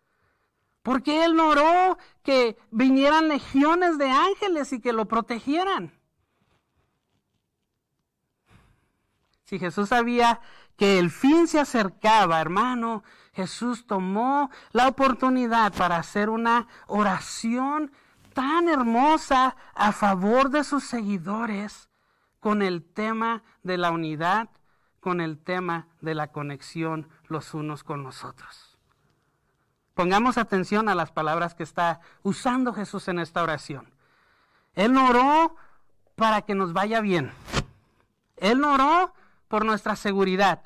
¿Por 0.83 1.03
qué 1.03 1.25
él 1.25 1.35
no 1.35 1.50
oró 1.50 1.97
que 2.23 2.57
vinieran 2.71 3.27
legiones 3.27 3.97
de 3.97 4.09
ángeles 4.09 4.71
y 4.71 4.79
que 4.79 4.93
lo 4.93 5.05
protegieran? 5.05 6.00
Si 9.43 9.59
Jesús 9.59 9.89
sabía 9.89 10.39
que 10.81 10.97
el 10.97 11.11
fin 11.11 11.47
se 11.47 11.59
acercaba, 11.59 12.41
hermano, 12.41 13.03
Jesús 13.33 13.85
tomó 13.85 14.50
la 14.71 14.88
oportunidad 14.88 15.71
para 15.73 15.97
hacer 15.97 16.27
una 16.27 16.65
oración 16.88 17.91
tan 18.33 18.67
hermosa 18.67 19.55
a 19.75 19.91
favor 19.91 20.50
de 20.50 20.63
sus 20.63 20.83
seguidores 20.83 21.88
con 22.39 22.63
el 22.63 22.83
tema 22.83 23.43
de 23.61 23.77
la 23.77 23.91
unidad 23.91 24.50
con 25.00 25.21
el 25.21 25.38
tema 25.38 25.85
de 26.01 26.15
la 26.15 26.31
conexión 26.31 27.07
los 27.27 27.53
unos 27.53 27.83
con 27.83 28.01
los 28.01 28.23
otros. 28.23 28.79
Pongamos 29.93 30.39
atención 30.39 30.89
a 30.89 30.95
las 30.95 31.11
palabras 31.11 31.53
que 31.53 31.61
está 31.61 32.00
usando 32.23 32.73
Jesús 32.73 33.07
en 33.07 33.19
esta 33.19 33.43
oración. 33.43 33.93
Él 34.73 34.97
oró 34.97 35.55
para 36.15 36.41
que 36.41 36.55
nos 36.55 36.73
vaya 36.73 37.01
bien. 37.01 37.31
Él 38.38 38.63
oró 38.63 39.13
por 39.51 39.65
nuestra 39.65 39.98
seguridad. 39.98 40.62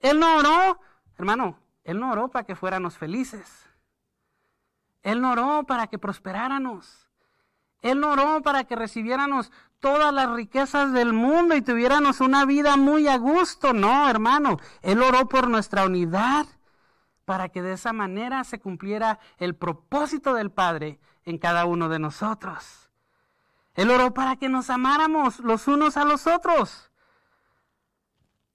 Él 0.00 0.20
no 0.20 0.36
oró, 0.36 0.78
hermano, 1.16 1.58
Él 1.84 1.98
no 1.98 2.12
oró 2.12 2.28
para 2.28 2.44
que 2.44 2.54
fuéramos 2.54 2.98
felices. 2.98 3.66
Él 5.02 5.22
no 5.22 5.32
oró 5.32 5.64
para 5.64 5.86
que 5.86 5.98
prosperáramos. 5.98 7.08
Él 7.80 7.98
no 7.98 8.10
oró 8.10 8.42
para 8.42 8.64
que 8.64 8.76
recibiéramos 8.76 9.50
todas 9.78 10.12
las 10.12 10.30
riquezas 10.30 10.92
del 10.92 11.14
mundo 11.14 11.56
y 11.56 11.62
tuviéramos 11.62 12.20
una 12.20 12.44
vida 12.44 12.76
muy 12.76 13.08
a 13.08 13.16
gusto. 13.16 13.72
No, 13.72 14.10
hermano, 14.10 14.58
Él 14.82 15.02
oró 15.02 15.26
por 15.26 15.48
nuestra 15.48 15.86
unidad 15.86 16.46
para 17.24 17.48
que 17.48 17.62
de 17.62 17.72
esa 17.72 17.94
manera 17.94 18.44
se 18.44 18.60
cumpliera 18.60 19.18
el 19.38 19.56
propósito 19.56 20.34
del 20.34 20.50
Padre 20.50 21.00
en 21.24 21.38
cada 21.38 21.64
uno 21.64 21.88
de 21.88 21.98
nosotros. 21.98 22.90
Él 23.72 23.90
oró 23.90 24.12
para 24.12 24.36
que 24.36 24.50
nos 24.50 24.68
amáramos 24.68 25.38
los 25.40 25.66
unos 25.68 25.96
a 25.96 26.04
los 26.04 26.26
otros. 26.26 26.87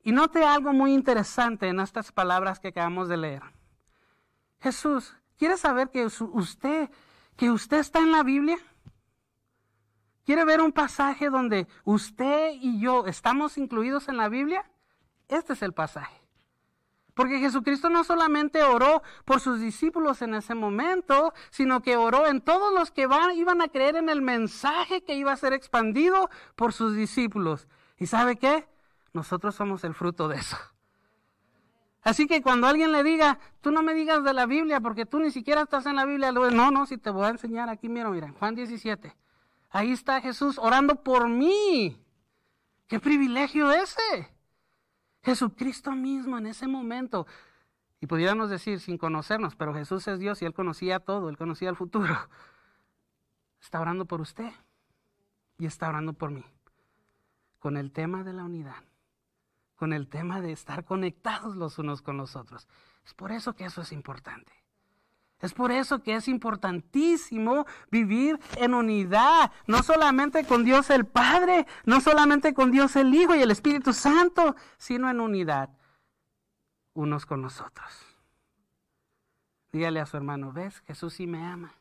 Y 0.03 0.11
note 0.11 0.43
algo 0.43 0.73
muy 0.73 0.93
interesante 0.93 1.69
en 1.69 1.79
estas 1.79 2.11
palabras 2.11 2.59
que 2.59 2.67
acabamos 2.67 3.07
de 3.07 3.17
leer. 3.17 3.41
Jesús, 4.59 5.15
¿quiere 5.37 5.57
saber 5.57 5.89
que 5.89 6.05
usted, 6.05 6.89
que 7.37 7.49
usted 7.49 7.77
está 7.77 7.99
en 7.99 8.11
la 8.11 8.21
Biblia? 8.21 8.57
¿Quiere 10.25 10.43
ver 10.43 10.61
un 10.61 10.73
pasaje 10.73 11.29
donde 11.29 11.67
usted 11.85 12.51
y 12.53 12.79
yo 12.79 13.07
estamos 13.07 13.57
incluidos 13.57 14.09
en 14.09 14.17
la 14.17 14.27
Biblia? 14.27 14.69
Este 15.29 15.53
es 15.53 15.61
el 15.61 15.73
pasaje. 15.73 16.21
Porque 17.13 17.39
Jesucristo 17.39 17.89
no 17.89 18.03
solamente 18.03 18.63
oró 18.63 19.03
por 19.23 19.39
sus 19.39 19.59
discípulos 19.59 20.21
en 20.21 20.33
ese 20.33 20.55
momento, 20.55 21.33
sino 21.49 21.81
que 21.81 21.95
oró 21.95 22.27
en 22.27 22.41
todos 22.41 22.73
los 22.73 22.91
que 22.91 23.07
iban 23.35 23.61
a 23.61 23.67
creer 23.67 23.95
en 23.95 24.09
el 24.09 24.21
mensaje 24.21 25.03
que 25.03 25.15
iba 25.15 25.31
a 25.31 25.37
ser 25.37 25.53
expandido 25.53 26.29
por 26.55 26.73
sus 26.73 26.95
discípulos. 26.95 27.67
¿Y 27.97 28.07
sabe 28.07 28.37
qué? 28.37 28.67
Nosotros 29.13 29.55
somos 29.55 29.83
el 29.83 29.93
fruto 29.93 30.27
de 30.27 30.37
eso. 30.37 30.57
Así 32.01 32.27
que 32.27 32.41
cuando 32.41 32.67
alguien 32.67 32.91
le 32.91 33.01
diga, 33.03 33.39
tú 33.61 33.71
no 33.71 33.81
me 33.81 33.93
digas 33.93 34.23
de 34.23 34.33
la 34.33 34.45
Biblia 34.45 34.81
porque 34.81 35.05
tú 35.05 35.19
ni 35.19 35.31
siquiera 35.31 35.61
estás 35.61 35.85
en 35.85 35.95
la 35.95 36.05
Biblia, 36.05 36.31
no, 36.33 36.71
no, 36.71 36.85
si 36.85 36.97
te 36.97 37.09
voy 37.09 37.25
a 37.25 37.29
enseñar 37.29 37.69
aquí, 37.69 37.87
mira, 37.87 38.09
mira, 38.09 38.33
Juan 38.39 38.55
17. 38.55 39.15
Ahí 39.69 39.91
está 39.91 40.19
Jesús 40.19 40.57
orando 40.57 40.95
por 40.95 41.29
mí. 41.29 41.97
¡Qué 42.87 42.99
privilegio 42.99 43.71
ese! 43.71 44.29
Jesucristo 45.23 45.91
mismo 45.91 46.37
en 46.37 46.47
ese 46.47 46.67
momento. 46.67 47.25
Y 48.01 48.07
pudiéramos 48.07 48.49
decir 48.49 48.81
sin 48.81 48.97
conocernos, 48.97 49.55
pero 49.55 49.73
Jesús 49.73 50.05
es 50.09 50.19
Dios 50.19 50.41
y 50.41 50.45
Él 50.45 50.53
conocía 50.53 50.99
todo, 50.99 51.29
Él 51.29 51.37
conocía 51.37 51.69
el 51.69 51.77
futuro. 51.77 52.13
Está 53.61 53.79
orando 53.79 54.03
por 54.03 54.19
usted 54.19 54.51
y 55.57 55.65
está 55.65 55.87
orando 55.87 56.11
por 56.11 56.29
mí. 56.29 56.43
Con 57.59 57.77
el 57.77 57.93
tema 57.93 58.25
de 58.25 58.33
la 58.33 58.43
unidad, 58.43 58.75
con 59.83 59.91
el 59.91 60.07
tema 60.07 60.39
de 60.39 60.53
estar 60.53 60.85
conectados 60.85 61.57
los 61.57 61.77
unos 61.77 62.01
con 62.01 62.15
los 62.15 62.37
otros. 62.37 62.69
Es 63.05 63.13
por 63.13 63.33
eso 63.33 63.53
que 63.53 63.65
eso 63.65 63.81
es 63.81 63.91
importante. 63.91 64.53
Es 65.41 65.53
por 65.53 65.73
eso 65.73 66.01
que 66.01 66.15
es 66.15 66.29
importantísimo 66.29 67.65
vivir 67.91 68.39
en 68.55 68.75
unidad, 68.75 69.51
no 69.67 69.83
solamente 69.83 70.45
con 70.45 70.63
Dios 70.63 70.89
el 70.89 71.05
Padre, 71.05 71.67
no 71.83 71.99
solamente 71.99 72.53
con 72.53 72.71
Dios 72.71 72.95
el 72.95 73.13
Hijo 73.13 73.35
y 73.35 73.41
el 73.41 73.51
Espíritu 73.51 73.91
Santo, 73.91 74.55
sino 74.77 75.09
en 75.09 75.19
unidad 75.19 75.69
unos 76.93 77.25
con 77.25 77.41
nosotros. 77.41 77.91
Dígale 79.73 79.99
a 79.99 80.05
su 80.05 80.15
hermano, 80.15 80.53
ves, 80.53 80.79
Jesús 80.87 81.15
sí 81.15 81.27
me 81.27 81.45
ama. 81.45 81.73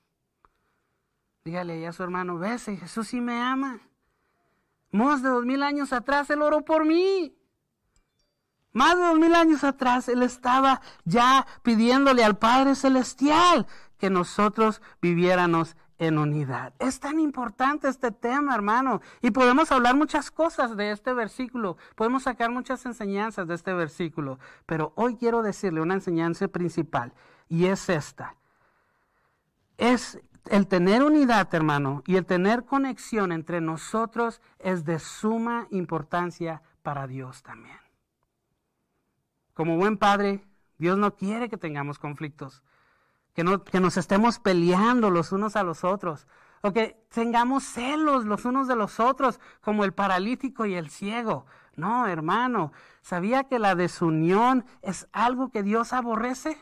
Dígale 1.44 1.86
a 1.86 1.92
su 1.92 2.02
hermano, 2.02 2.36
ves, 2.36 2.64
Jesús 2.64 3.06
sí 3.06 3.20
me 3.20 3.40
ama. 3.40 3.78
Más 4.90 5.22
de 5.22 5.28
dos 5.28 5.44
mil 5.44 5.62
años 5.62 5.92
atrás 5.92 6.30
Él 6.30 6.42
oró 6.42 6.64
por 6.64 6.84
mí. 6.84 7.36
Más 8.72 8.96
de 8.96 9.02
dos 9.02 9.18
mil 9.18 9.34
años 9.34 9.64
atrás 9.64 10.08
Él 10.08 10.22
estaba 10.22 10.80
ya 11.04 11.46
pidiéndole 11.62 12.24
al 12.24 12.38
Padre 12.38 12.74
Celestial 12.74 13.66
que 13.98 14.10
nosotros 14.10 14.80
viviéramos 15.00 15.76
en 15.98 16.18
unidad. 16.18 16.74
Es 16.80 16.98
tan 16.98 17.20
importante 17.20 17.88
este 17.88 18.10
tema, 18.10 18.54
hermano. 18.54 19.00
Y 19.20 19.30
podemos 19.30 19.70
hablar 19.70 19.94
muchas 19.94 20.30
cosas 20.30 20.76
de 20.76 20.90
este 20.90 21.12
versículo. 21.12 21.76
Podemos 21.94 22.24
sacar 22.24 22.50
muchas 22.50 22.84
enseñanzas 22.86 23.46
de 23.46 23.54
este 23.54 23.72
versículo. 23.72 24.40
Pero 24.66 24.92
hoy 24.96 25.16
quiero 25.16 25.42
decirle 25.42 25.80
una 25.80 25.94
enseñanza 25.94 26.48
principal. 26.48 27.12
Y 27.48 27.66
es 27.66 27.88
esta. 27.88 28.34
Es 29.78 30.20
el 30.46 30.66
tener 30.66 31.04
unidad, 31.04 31.54
hermano, 31.54 32.02
y 32.06 32.16
el 32.16 32.26
tener 32.26 32.64
conexión 32.64 33.30
entre 33.30 33.60
nosotros 33.60 34.40
es 34.58 34.84
de 34.84 34.98
suma 34.98 35.68
importancia 35.70 36.62
para 36.82 37.06
Dios 37.06 37.44
también. 37.44 37.81
Como 39.62 39.76
buen 39.76 39.96
padre, 39.96 40.44
Dios 40.76 40.98
no 40.98 41.14
quiere 41.14 41.48
que 41.48 41.56
tengamos 41.56 42.00
conflictos, 42.00 42.64
que, 43.32 43.44
no, 43.44 43.62
que 43.62 43.78
nos 43.78 43.96
estemos 43.96 44.40
peleando 44.40 45.08
los 45.08 45.30
unos 45.30 45.54
a 45.54 45.62
los 45.62 45.84
otros, 45.84 46.26
o 46.62 46.72
que 46.72 47.00
tengamos 47.14 47.62
celos 47.62 48.24
los 48.24 48.44
unos 48.44 48.66
de 48.66 48.74
los 48.74 48.98
otros, 48.98 49.38
como 49.60 49.84
el 49.84 49.92
paralítico 49.92 50.66
y 50.66 50.74
el 50.74 50.90
ciego. 50.90 51.46
No, 51.76 52.08
hermano, 52.08 52.72
¿sabía 53.02 53.44
que 53.44 53.60
la 53.60 53.76
desunión 53.76 54.64
es 54.82 55.06
algo 55.12 55.52
que 55.52 55.62
Dios 55.62 55.92
aborrece? 55.92 56.58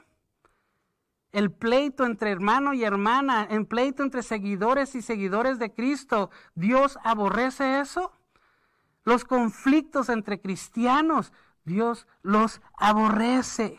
El 1.33 1.51
pleito 1.51 2.05
entre 2.05 2.31
hermano 2.31 2.75
y 2.75 2.85
hermana, 2.85 3.45
el 3.45 3.65
pleito 3.65 4.03
entre 4.03 4.23
seguidores 4.23 4.95
y 4.95 5.01
seguidores 5.01 5.59
de 5.59 5.73
Cristo, 5.73 6.29
¿Dios 6.55 6.99
aborrece 7.03 7.81
eso? 7.81 8.13
Los 9.05 9.25
conflictos 9.25 10.11
entre 10.11 10.39
cristianos, 10.43 11.33
Dios 11.71 12.07
los 12.23 12.61
aborrece. 12.75 13.79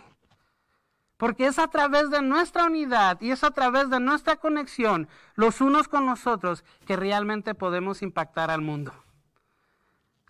Porque 1.18 1.46
es 1.46 1.60
a 1.60 1.68
través 1.68 2.10
de 2.10 2.22
nuestra 2.22 2.66
unidad 2.66 3.22
y 3.22 3.32
es 3.32 3.44
a 3.44 3.52
través 3.52 3.90
de 3.90 4.00
nuestra 4.00 4.38
conexión 4.38 5.08
los 5.36 5.62
unos 5.62 5.88
con 5.88 6.06
los 6.08 6.26
otros 6.26 6.64
que 6.88 6.96
realmente 6.96 7.54
podemos 7.54 8.02
impactar 8.02 8.50
al 8.50 8.62
mundo. 8.62 8.92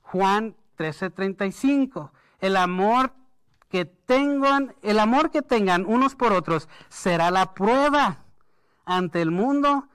Juan 0.01 0.55
13:35, 0.77 2.11
el 2.39 2.57
amor 2.57 3.13
que 3.69 3.89
el 4.81 4.99
amor 4.99 5.31
que 5.31 5.41
tengan 5.41 5.85
unos 5.85 6.15
por 6.15 6.33
otros 6.33 6.67
será 6.89 7.31
la 7.31 7.53
prueba 7.53 8.17
ante 8.83 9.21
el 9.21 9.31
mundo 9.31 9.87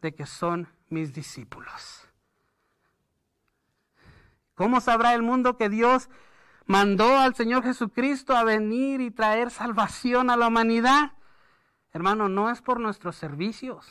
de 0.00 0.12
que 0.12 0.26
son 0.26 0.68
mis 0.88 1.14
discípulos. 1.14 2.08
¿Cómo 4.56 4.80
sabrá 4.80 5.14
el 5.14 5.22
mundo 5.22 5.56
que 5.56 5.68
Dios 5.68 6.10
mandó 6.66 7.18
al 7.18 7.34
Señor 7.34 7.62
Jesucristo 7.62 8.36
a 8.36 8.44
venir 8.44 9.00
y 9.00 9.10
traer 9.10 9.50
salvación 9.50 10.30
a 10.30 10.36
la 10.36 10.48
humanidad, 10.48 11.12
hermano, 11.92 12.28
no 12.28 12.50
es 12.50 12.62
por 12.62 12.80
nuestros 12.80 13.16
servicios, 13.16 13.86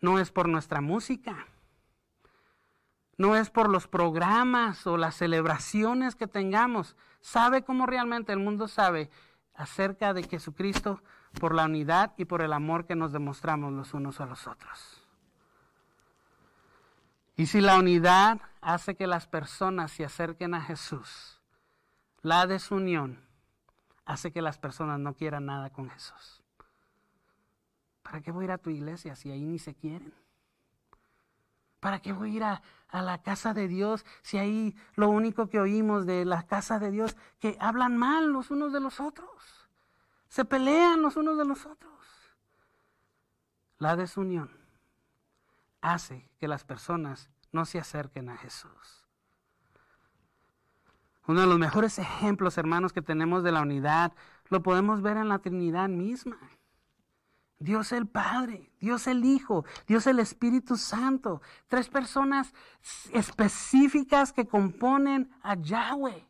no 0.00 0.18
es 0.18 0.30
por 0.30 0.48
nuestra 0.48 0.80
música, 0.80 1.46
no 3.16 3.36
es 3.36 3.50
por 3.50 3.68
los 3.68 3.86
programas 3.86 4.86
o 4.86 4.96
las 4.96 5.14
celebraciones 5.16 6.16
que 6.16 6.26
tengamos. 6.26 6.96
¿Sabe 7.20 7.62
cómo 7.62 7.84
realmente 7.84 8.32
el 8.32 8.38
mundo 8.38 8.66
sabe 8.66 9.10
acerca 9.54 10.14
de 10.14 10.22
Jesucristo? 10.22 11.02
Por 11.38 11.54
la 11.54 11.66
unidad 11.66 12.14
y 12.16 12.24
por 12.24 12.42
el 12.42 12.52
amor 12.52 12.86
que 12.86 12.96
nos 12.96 13.12
demostramos 13.12 13.72
los 13.72 13.94
unos 13.94 14.20
a 14.20 14.26
los 14.26 14.46
otros. 14.46 14.99
Y 17.40 17.46
si 17.46 17.62
la 17.62 17.78
unidad 17.78 18.38
hace 18.60 18.96
que 18.96 19.06
las 19.06 19.26
personas 19.26 19.92
se 19.92 20.04
acerquen 20.04 20.52
a 20.52 20.60
Jesús, 20.60 21.40
la 22.20 22.46
desunión 22.46 23.18
hace 24.04 24.30
que 24.30 24.42
las 24.42 24.58
personas 24.58 25.00
no 25.00 25.14
quieran 25.14 25.46
nada 25.46 25.70
con 25.70 25.88
Jesús. 25.88 26.42
¿Para 28.02 28.20
qué 28.20 28.30
voy 28.30 28.42
a 28.42 28.44
ir 28.44 28.50
a 28.50 28.58
tu 28.58 28.68
iglesia 28.68 29.16
si 29.16 29.30
ahí 29.30 29.42
ni 29.42 29.58
se 29.58 29.74
quieren? 29.74 30.12
¿Para 31.80 32.00
qué 32.00 32.12
voy 32.12 32.32
a 32.32 32.34
ir 32.34 32.44
a, 32.44 32.62
la 32.92 33.22
casa 33.22 33.54
de 33.54 33.68
Dios 33.68 34.04
si 34.20 34.36
ahí 34.36 34.76
lo 34.94 35.08
único 35.08 35.48
que 35.48 35.60
oímos 35.60 36.04
de 36.04 36.26
la 36.26 36.42
casa 36.42 36.78
de 36.78 36.90
Dios, 36.90 37.16
que 37.38 37.56
hablan 37.58 37.96
mal 37.96 38.30
los 38.30 38.50
unos 38.50 38.70
de 38.70 38.80
los 38.80 39.00
otros? 39.00 39.30
Se 40.28 40.44
pelean 40.44 41.00
los 41.00 41.16
unos 41.16 41.38
de 41.38 41.46
los 41.46 41.64
otros. 41.64 41.94
La 43.78 43.96
desunión 43.96 44.59
hace 45.80 46.28
que 46.38 46.48
las 46.48 46.64
personas 46.64 47.30
no 47.52 47.64
se 47.64 47.78
acerquen 47.78 48.28
a 48.28 48.36
Jesús. 48.36 49.06
Uno 51.26 51.42
de 51.42 51.46
los 51.46 51.58
mejores 51.58 51.98
ejemplos, 51.98 52.58
hermanos, 52.58 52.92
que 52.92 53.02
tenemos 53.02 53.42
de 53.42 53.52
la 53.52 53.62
unidad, 53.62 54.12
lo 54.48 54.62
podemos 54.62 55.02
ver 55.02 55.16
en 55.16 55.28
la 55.28 55.38
Trinidad 55.38 55.88
misma. 55.88 56.38
Dios 57.60 57.92
el 57.92 58.06
Padre, 58.06 58.72
Dios 58.80 59.06
el 59.06 59.24
Hijo, 59.24 59.64
Dios 59.86 60.06
el 60.06 60.18
Espíritu 60.18 60.76
Santo. 60.76 61.42
Tres 61.68 61.88
personas 61.88 62.54
específicas 63.12 64.32
que 64.32 64.46
componen 64.46 65.30
a 65.42 65.54
Yahweh, 65.56 66.26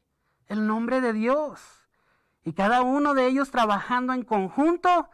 el 0.48 0.66
nombre 0.66 1.00
de 1.00 1.12
Dios. 1.12 1.60
Y 2.44 2.52
cada 2.52 2.82
uno 2.82 3.14
de 3.14 3.26
ellos 3.26 3.50
trabajando 3.50 4.12
en 4.12 4.24
conjunto, 4.24 5.08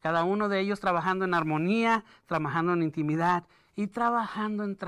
cada 0.00 0.24
uno 0.24 0.48
de 0.48 0.60
ellos 0.60 0.80
trabajando 0.80 1.24
en 1.24 1.34
armonía, 1.34 2.04
trabajando 2.26 2.72
en 2.72 2.82
intimidad 2.82 3.44
y 3.74 3.88
trabajando 3.88 4.64
en 4.64 4.78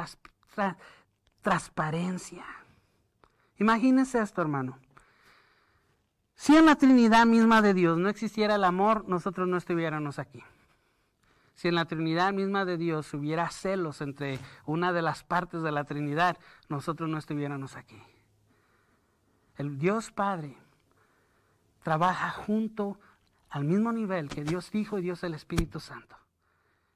transparencia. 1.42 2.44
Imagínense 3.58 4.20
esto, 4.20 4.40
hermano. 4.40 4.78
Si 6.34 6.56
en 6.56 6.66
la 6.66 6.76
Trinidad 6.76 7.26
misma 7.26 7.62
de 7.62 7.74
Dios 7.74 7.98
no 7.98 8.08
existiera 8.08 8.54
el 8.54 8.62
amor, 8.62 9.08
nosotros 9.08 9.48
no 9.48 9.56
estuviéramos 9.56 10.20
aquí. 10.20 10.44
Si 11.54 11.66
en 11.66 11.74
la 11.74 11.86
Trinidad 11.86 12.32
misma 12.32 12.64
de 12.64 12.76
Dios 12.76 13.12
hubiera 13.12 13.50
celos 13.50 14.00
entre 14.00 14.38
una 14.64 14.92
de 14.92 15.02
las 15.02 15.24
partes 15.24 15.62
de 15.62 15.72
la 15.72 15.82
Trinidad, 15.82 16.38
nosotros 16.68 17.08
no 17.08 17.18
estuviéramos 17.18 17.74
aquí. 17.74 18.00
El 19.56 19.76
Dios 19.76 20.12
Padre 20.12 20.56
trabaja 21.82 22.30
junto 22.30 23.00
al 23.50 23.64
mismo 23.64 23.92
nivel 23.92 24.28
que 24.28 24.44
Dios 24.44 24.74
Hijo 24.74 24.98
y 24.98 25.02
Dios 25.02 25.22
el 25.24 25.34
Espíritu 25.34 25.80
Santo. 25.80 26.16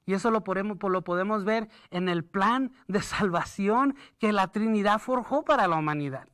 Y 0.05 0.13
eso 0.13 0.31
lo 0.31 0.43
podemos, 0.43 0.77
lo 0.81 1.01
podemos 1.03 1.45
ver 1.45 1.69
en 1.89 2.09
el 2.09 2.23
plan 2.23 2.73
de 2.87 3.01
salvación 3.01 3.95
que 4.19 4.33
la 4.33 4.49
Trinidad 4.49 4.99
forjó 4.99 5.43
para 5.43 5.67
la 5.67 5.77
humanidad. 5.77 6.27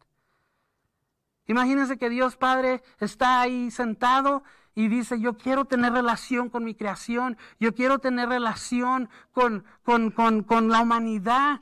Imagínense 1.45 1.97
que 1.97 2.09
Dios 2.09 2.35
Padre 2.35 2.83
está 2.99 3.41
ahí 3.41 3.71
sentado 3.71 4.43
y 4.75 4.87
dice, 4.87 5.19
yo 5.19 5.35
quiero 5.35 5.65
tener 5.65 5.93
relación 5.93 6.49
con 6.49 6.63
mi 6.63 6.75
creación, 6.75 7.37
yo 7.59 7.73
quiero 7.73 7.99
tener 7.99 8.29
relación 8.29 9.09
con, 9.31 9.65
con, 9.83 10.69
la 10.69 10.81
humanidad. 10.81 11.61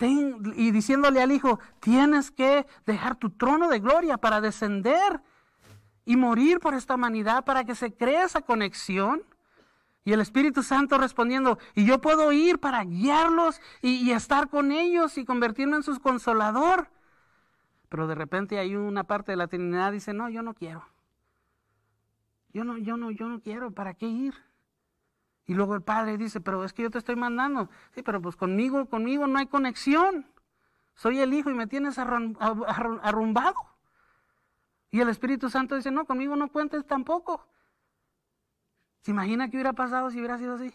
y 0.00 0.70
diciéndole 0.70 1.22
al 1.22 1.32
Hijo, 1.32 1.60
tienes 1.80 2.30
que 2.30 2.66
dejar 2.84 3.16
tu 3.16 3.30
trono 3.30 3.68
de 3.68 3.78
gloria 3.78 4.18
para 4.18 4.40
descender 4.40 5.22
y 6.08 6.16
morir 6.16 6.58
por 6.58 6.72
esta 6.72 6.94
humanidad 6.94 7.44
para 7.44 7.64
que 7.64 7.74
se 7.74 7.92
cree 7.92 8.22
esa 8.22 8.40
conexión. 8.40 9.22
Y 10.06 10.14
el 10.14 10.22
Espíritu 10.22 10.62
Santo 10.62 10.96
respondiendo, 10.96 11.58
y 11.74 11.84
yo 11.84 12.00
puedo 12.00 12.32
ir 12.32 12.60
para 12.60 12.82
guiarlos 12.82 13.60
y, 13.82 14.10
estar 14.12 14.48
con 14.48 14.72
ellos 14.72 15.18
y 15.18 15.26
convertirme 15.26 15.76
en 15.76 15.82
su 15.82 16.00
consolador. 16.00 16.88
Pero 17.90 18.06
de 18.06 18.14
repente 18.14 18.58
hay 18.58 18.74
una 18.74 19.04
parte 19.04 19.32
de 19.32 19.36
la 19.36 19.48
Trinidad 19.48 19.92
dice, 19.92 20.14
no, 20.14 20.30
yo 20.30 20.42
no 20.42 20.54
quiero. 20.54 20.82
Yo 22.54 22.64
no, 22.64 22.78
yo 22.78 22.96
no, 22.96 23.10
yo 23.10 23.28
no 23.28 23.40
quiero, 23.40 23.70
¿para 23.72 23.92
qué 23.92 24.06
ir? 24.06 24.34
Y 25.44 25.52
luego 25.52 25.74
el 25.74 25.82
padre 25.82 26.16
dice, 26.16 26.40
pero 26.40 26.64
es 26.64 26.72
que 26.72 26.84
yo 26.84 26.90
te 26.90 26.96
estoy 26.96 27.16
mandando. 27.16 27.68
Sí, 27.94 28.02
pero 28.02 28.22
pues 28.22 28.34
conmigo, 28.34 28.86
conmigo 28.86 29.26
no 29.26 29.38
hay 29.38 29.46
conexión. 29.46 30.24
Soy 30.94 31.18
el 31.20 31.34
hijo 31.34 31.50
y 31.50 31.54
me 31.54 31.66
tienes 31.66 31.98
arrumbado. 31.98 33.77
Y 34.90 35.00
el 35.00 35.08
Espíritu 35.08 35.50
Santo 35.50 35.76
dice, 35.76 35.90
no, 35.90 36.06
conmigo 36.06 36.36
no 36.36 36.50
cuentes 36.50 36.86
tampoco. 36.86 37.46
¿Se 39.02 39.10
imagina 39.10 39.48
qué 39.48 39.56
hubiera 39.56 39.72
pasado 39.72 40.10
si 40.10 40.18
hubiera 40.18 40.38
sido 40.38 40.54
así? 40.54 40.74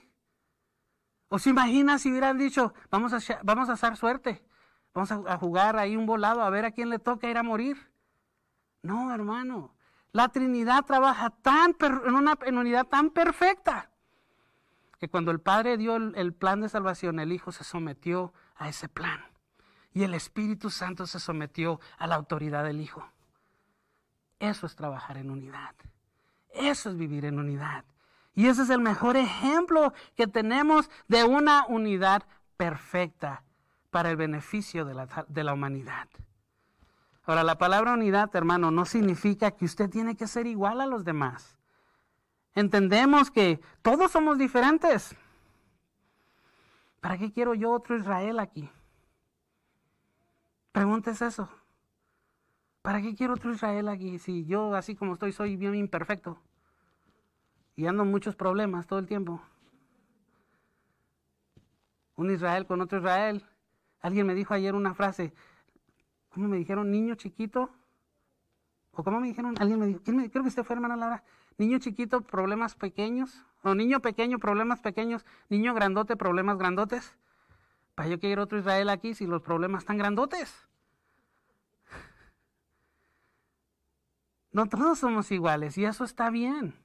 ¿O 1.29 1.39
se 1.39 1.49
imagina 1.49 1.97
si 1.97 2.11
hubieran 2.11 2.37
dicho, 2.37 2.73
vamos 2.91 3.13
a, 3.13 3.39
vamos 3.43 3.69
a 3.69 3.73
hacer 3.73 3.97
suerte? 3.97 4.45
Vamos 4.93 5.11
a, 5.11 5.37
jugar 5.37 5.77
ahí 5.77 5.95
un 5.95 6.05
volado 6.05 6.43
a 6.43 6.49
ver 6.49 6.65
a 6.65 6.71
quién 6.71 6.89
le 6.89 6.99
toca 6.99 7.27
ir 7.27 7.37
a 7.37 7.43
morir. 7.43 7.91
No, 8.83 9.11
hermano. 9.13 9.73
La 10.11 10.29
Trinidad 10.29 10.85
trabaja 10.85 11.31
tan 11.31 11.75
en 11.79 12.13
una 12.13 12.37
en 12.45 12.57
unidad 12.59 12.85
tan 12.85 13.09
perfecta 13.09 13.89
que 14.99 15.09
cuando 15.09 15.31
el 15.31 15.41
Padre 15.41 15.75
dio 15.75 15.95
el, 15.95 16.33
plan 16.33 16.61
de 16.61 16.69
salvación, 16.69 17.19
el 17.19 17.33
Hijo 17.33 17.51
se 17.51 17.63
sometió 17.63 18.31
a 18.55 18.69
ese 18.69 18.87
plan. 18.87 19.19
Y 19.91 20.03
el 20.03 20.13
Espíritu 20.13 20.69
Santo 20.69 21.07
se 21.07 21.19
sometió 21.19 21.79
a 21.97 22.07
la 22.07 22.15
autoridad 22.15 22.63
del 22.63 22.79
Hijo. 22.79 23.11
Eso 24.43 24.65
es 24.65 24.75
trabajar 24.75 25.15
en 25.15 25.31
unidad. 25.31 25.73
Eso 26.49 26.89
es 26.89 26.97
vivir 26.97 27.23
en 27.23 27.39
unidad. 27.39 27.85
Y 28.33 28.47
ese 28.47 28.63
es 28.63 28.69
el 28.69 28.81
mejor 28.81 29.15
ejemplo 29.15 29.93
que 30.15 30.27
tenemos 30.27 30.89
de 31.07 31.23
una 31.23 31.65
unidad 31.67 32.23
perfecta 32.57 33.43
para 33.89 34.09
el 34.09 34.17
beneficio 34.17 34.83
de 34.83 34.95
la, 34.95 35.07
de 35.29 35.43
la 35.45 35.53
humanidad. 35.53 36.09
Ahora, 37.23 37.43
la 37.43 37.57
palabra 37.57 37.93
unidad, 37.93 38.35
hermano, 38.35 38.69
no 38.69 38.83
significa 38.83 39.51
que 39.51 39.63
usted 39.63 39.89
tiene 39.89 40.17
que 40.17 40.27
ser 40.27 40.45
igual 40.45 40.81
a 40.81 40.87
los 40.87 41.05
demás. 41.05 41.57
Entendemos 42.53 43.31
que 43.31 43.61
todos 43.81 44.11
somos 44.11 44.37
diferentes. 44.37 45.15
¿Para 46.99 47.17
qué 47.17 47.31
quiero 47.31 47.53
yo 47.53 47.71
otro 47.71 47.95
Israel 47.95 48.39
aquí? 48.39 48.69
Pregúntese 50.73 51.27
eso. 51.27 51.47
¿Para 52.83 53.01
qué 53.01 53.15
quiero 53.15 53.33
otro 53.33 53.51
Israel 53.51 53.87
aquí 53.87 54.19
si 54.19 54.45
yo, 54.45 54.75
así 54.75 54.95
como 54.95 55.13
estoy, 55.13 55.31
soy 55.31 55.55
bien 55.55 55.73
imperfecto? 55.73 56.39
Y 57.75 57.87
ando 57.87 58.05
muchos 58.05 58.35
problemas 58.35 58.85
todo 58.85 58.99
el 58.99 59.07
tiempo. 59.07 59.41
Un 62.15 62.29
Israel 62.29 62.67
con 62.67 62.79
otro 62.81 62.99
Israel 62.99 63.43
Alguien 64.03 64.27
me 64.27 64.35
dijo 64.35 64.53
ayer 64.53 64.75
una 64.75 64.93
frase, 64.93 65.33
¿cómo 66.29 66.49
me 66.49 66.57
dijeron? 66.57 66.91
Niño 66.91 67.15
chiquito. 67.15 67.69
¿O 68.91 69.01
cómo 69.01 69.21
me 69.21 69.27
dijeron? 69.27 69.55
Alguien 69.59 69.79
me 69.79 69.87
dijo, 69.87 70.01
creo 70.03 70.29
que 70.29 70.49
usted 70.49 70.65
fue 70.65 70.75
hermana 70.75 70.97
Laura. 70.97 71.23
Niño 71.57 71.79
chiquito, 71.79 72.19
problemas 72.19 72.75
pequeños. 72.75 73.45
O 73.63 73.73
niño 73.73 74.01
pequeño, 74.01 74.39
problemas 74.39 74.81
pequeños. 74.81 75.25
Niño 75.47 75.73
grandote, 75.73 76.17
problemas 76.17 76.57
grandotes. 76.57 77.15
Para 77.95 78.09
yo 78.09 78.19
quiero 78.19 78.43
otro 78.43 78.59
Israel 78.59 78.89
aquí 78.89 79.13
si 79.13 79.25
los 79.25 79.41
problemas 79.41 79.83
están 79.83 79.97
grandotes. 79.97 80.67
No 84.53 84.67
todos 84.67 84.99
somos 84.99 85.31
iguales 85.31 85.77
y 85.77 85.85
eso 85.85 86.03
está 86.03 86.29
bien. 86.29 86.75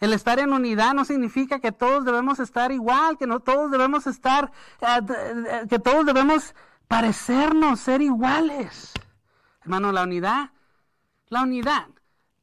El 0.00 0.12
estar 0.12 0.38
en 0.38 0.52
unidad 0.52 0.94
no 0.94 1.04
significa 1.04 1.60
que 1.60 1.72
todos 1.72 2.04
debemos 2.04 2.40
estar 2.40 2.72
igual, 2.72 3.16
que 3.16 3.26
no 3.26 3.40
todos 3.40 3.70
debemos 3.70 4.06
estar, 4.06 4.50
eh, 4.80 5.00
eh, 5.08 5.66
que 5.68 5.78
todos 5.78 6.04
debemos 6.04 6.54
parecernos, 6.88 7.80
ser 7.80 8.02
iguales. 8.02 8.92
Hermano, 9.62 9.92
la 9.92 10.02
unidad, 10.02 10.50
la 11.28 11.42
unidad 11.42 11.86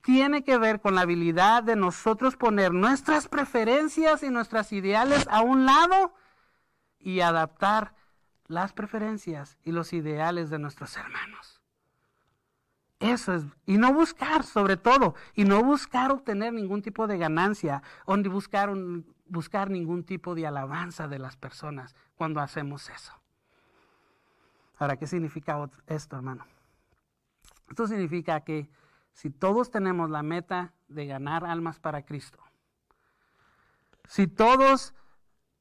tiene 0.03 0.43
que 0.43 0.57
ver 0.57 0.81
con 0.81 0.95
la 0.95 1.01
habilidad 1.01 1.63
de 1.63 1.75
nosotros 1.75 2.35
poner 2.35 2.73
nuestras 2.73 3.27
preferencias 3.27 4.23
y 4.23 4.29
nuestras 4.29 4.71
ideales 4.71 5.27
a 5.29 5.41
un 5.41 5.65
lado 5.65 6.13
y 6.99 7.21
adaptar 7.21 7.93
las 8.47 8.73
preferencias 8.73 9.57
y 9.63 9.71
los 9.71 9.93
ideales 9.93 10.49
de 10.49 10.59
nuestros 10.59 10.95
hermanos. 10.97 11.50
Eso 13.01 13.33
es, 13.33 13.43
y 13.65 13.77
no 13.77 13.91
buscar 13.93 14.43
sobre 14.43 14.77
todo, 14.77 15.15
y 15.33 15.43
no 15.43 15.63
buscar 15.63 16.11
obtener 16.11 16.53
ningún 16.53 16.83
tipo 16.83 17.07
de 17.07 17.17
ganancia, 17.17 17.81
o 18.05 18.15
ni 18.15 18.29
buscar, 18.29 18.71
buscar 19.25 19.71
ningún 19.71 20.03
tipo 20.03 20.35
de 20.35 20.45
alabanza 20.45 21.07
de 21.07 21.17
las 21.17 21.35
personas 21.35 21.95
cuando 22.15 22.39
hacemos 22.41 22.89
eso. 22.89 23.13
Ahora, 24.77 24.97
¿qué 24.97 25.07
significa 25.07 25.67
esto, 25.87 26.15
hermano? 26.15 26.45
Esto 27.69 27.87
significa 27.87 28.41
que 28.41 28.69
si 29.13 29.31
todos 29.31 29.71
tenemos 29.71 30.11
la 30.11 30.21
meta 30.21 30.73
de 30.87 31.07
ganar 31.07 31.43
almas 31.43 31.79
para 31.79 32.03
Cristo, 32.05 32.37
si 34.07 34.27
todos 34.27 34.93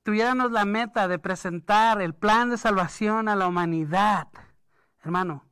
tuviéramos 0.03 0.51
la 0.51 0.67
meta 0.67 1.09
de 1.09 1.19
presentar 1.19 2.03
el 2.03 2.15
plan 2.15 2.51
de 2.51 2.59
salvación 2.59 3.29
a 3.29 3.37
la 3.37 3.47
humanidad, 3.47 4.29
hermano, 5.03 5.45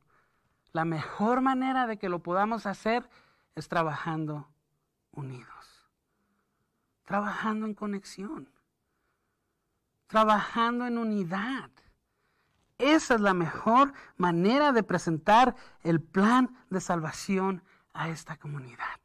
la 0.71 0.85
mejor 0.85 1.41
manera 1.41 1.87
de 1.87 1.97
que 1.97 2.09
lo 2.09 2.19
podamos 2.19 2.65
hacer 2.65 3.09
es 3.55 3.67
trabajando 3.67 4.47
unidos, 5.11 5.89
trabajando 7.03 7.65
en 7.65 7.73
conexión, 7.73 8.49
trabajando 10.07 10.85
en 10.85 10.97
unidad. 10.97 11.69
Esa 12.77 13.15
es 13.15 13.21
la 13.21 13.33
mejor 13.33 13.93
manera 14.15 14.71
de 14.71 14.83
presentar 14.83 15.55
el 15.83 16.01
plan 16.01 16.55
de 16.69 16.79
salvación 16.79 17.63
a 17.93 18.09
esta 18.09 18.37
comunidad. 18.37 18.99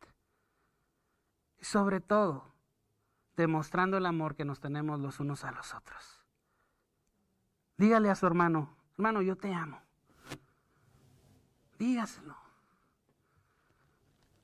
Y 1.59 1.65
sobre 1.65 2.01
todo, 2.01 2.55
demostrando 3.37 3.97
el 3.97 4.07
amor 4.07 4.37
que 4.37 4.45
nos 4.45 4.61
tenemos 4.61 5.01
los 5.01 5.19
unos 5.19 5.45
a 5.45 5.51
los 5.51 5.75
otros. 5.75 6.21
Dígale 7.77 8.11
a 8.11 8.15
su 8.15 8.27
hermano, 8.27 8.77
hermano, 8.97 9.23
yo 9.23 9.37
te 9.37 9.53
amo. 9.53 9.84
Dígaselo. 11.79 12.37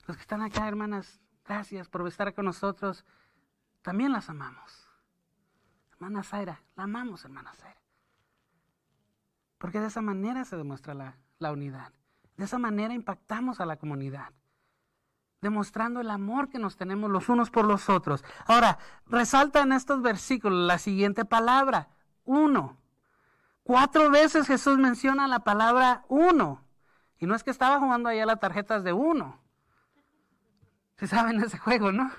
Los 0.07 0.17
que 0.17 0.23
están 0.23 0.43
acá, 0.43 0.67
hermanas, 0.67 1.21
gracias 1.45 1.89
por 1.89 2.07
estar 2.07 2.35
con 2.35 2.45
nosotros. 2.45 3.05
También 3.83 4.13
las 4.13 4.29
amamos. 4.29 4.89
Hermana 5.93 6.23
Zaira, 6.23 6.63
la 6.77 6.85
amamos, 6.85 7.25
hermana 7.25 7.53
Zaira. 7.55 7.81
Porque 9.59 9.81
de 9.81 9.87
esa 9.87 10.01
manera 10.01 10.45
se 10.45 10.57
demuestra 10.57 10.95
la, 10.95 11.19
la 11.39 11.53
unidad. 11.53 11.93
De 12.37 12.45
esa 12.45 12.59
manera 12.59 12.95
impactamos 12.95 13.61
a 13.61 13.67
la 13.67 13.77
comunidad 13.77 14.33
demostrando 15.41 16.01
el 16.01 16.11
amor 16.11 16.49
que 16.49 16.59
nos 16.59 16.77
tenemos 16.77 17.11
los 17.11 17.29
unos 17.29 17.51
por 17.51 17.65
los 17.65 17.89
otros. 17.89 18.25
Ahora, 18.47 18.79
resalta 19.07 19.63
en 19.63 19.73
estos 19.73 20.03
versículos 20.03 20.67
la 20.67 20.79
siguiente 20.79 21.25
palabra, 21.25 21.89
uno. 22.25 22.77
Cuatro 23.63 24.11
veces 24.11 24.47
Jesús 24.47 24.79
menciona 24.79 25.29
la 25.29 25.41
palabra 25.41 26.05
uno. 26.09 26.65
Y 27.21 27.27
no 27.27 27.35
es 27.35 27.45
que 27.45 27.51
estaba 27.51 27.79
jugando 27.79 28.09
allá 28.09 28.27
las 28.27 28.41
tarjetas 28.41 28.83
de 28.83 28.93
uno. 28.93 29.39
Se 30.97 31.07
saben 31.07 31.41
ese 31.41 31.59
juego, 31.59 31.93
¿no? 31.93 32.11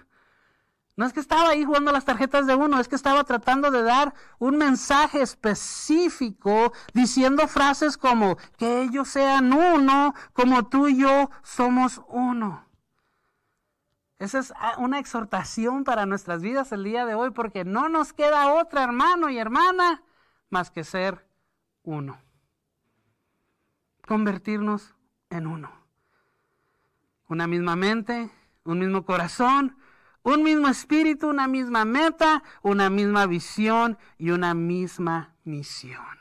No 0.96 1.06
es 1.06 1.14
que 1.14 1.20
estaba 1.20 1.50
ahí 1.50 1.64
jugando 1.64 1.92
las 1.92 2.06
tarjetas 2.06 2.46
de 2.46 2.54
uno, 2.54 2.80
es 2.80 2.88
que 2.88 2.96
estaba 2.96 3.24
tratando 3.24 3.72
de 3.72 3.82
dar 3.82 4.14
un 4.38 4.58
mensaje 4.58 5.22
específico 5.22 6.74
diciendo 6.94 7.48
frases 7.48 7.98
como 7.98 8.38
que 8.58 8.84
ellos 8.84 9.08
sean 9.08 9.54
uno, 9.54 10.14
como 10.34 10.68
tú 10.68 10.88
y 10.88 11.00
yo 11.00 11.32
somos 11.42 12.02
uno. 12.08 12.66
Esa 14.20 14.38
es 14.38 14.54
ah, 14.56 14.76
una 14.78 15.00
exhortación 15.00 15.84
para 15.84 16.06
nuestras 16.06 16.44
vidas 16.44 16.72
el 16.72 16.84
día 16.84 17.06
de 17.06 17.16
hoy 17.16 17.32
porque 17.32 17.66
no 17.66 17.90
nos 17.90 18.14
queda 18.14 18.54
otra 18.54 18.84
hermano 18.84 19.30
y 19.30 19.40
hermana 19.40 20.04
más 20.52 20.70
que 20.70 20.84
ser 20.84 21.26
uno. 21.82 22.20
Convertirnos 24.08 24.96
en 25.30 25.48
uno. 25.48 25.72
Una 27.28 27.48
misma 27.48 27.76
mente, 27.76 28.30
un 28.64 28.80
mismo 28.80 29.06
corazón, 29.06 29.78
un 30.24 30.44
mismo 30.44 30.68
espíritu, 30.68 31.30
una 31.30 31.48
misma 31.48 31.86
meta, 31.86 32.44
una 32.62 32.90
misma 32.90 33.26
visión 33.26 33.98
y 34.18 34.32
una 34.32 34.54
misma 34.54 35.36
misión. 35.44 36.21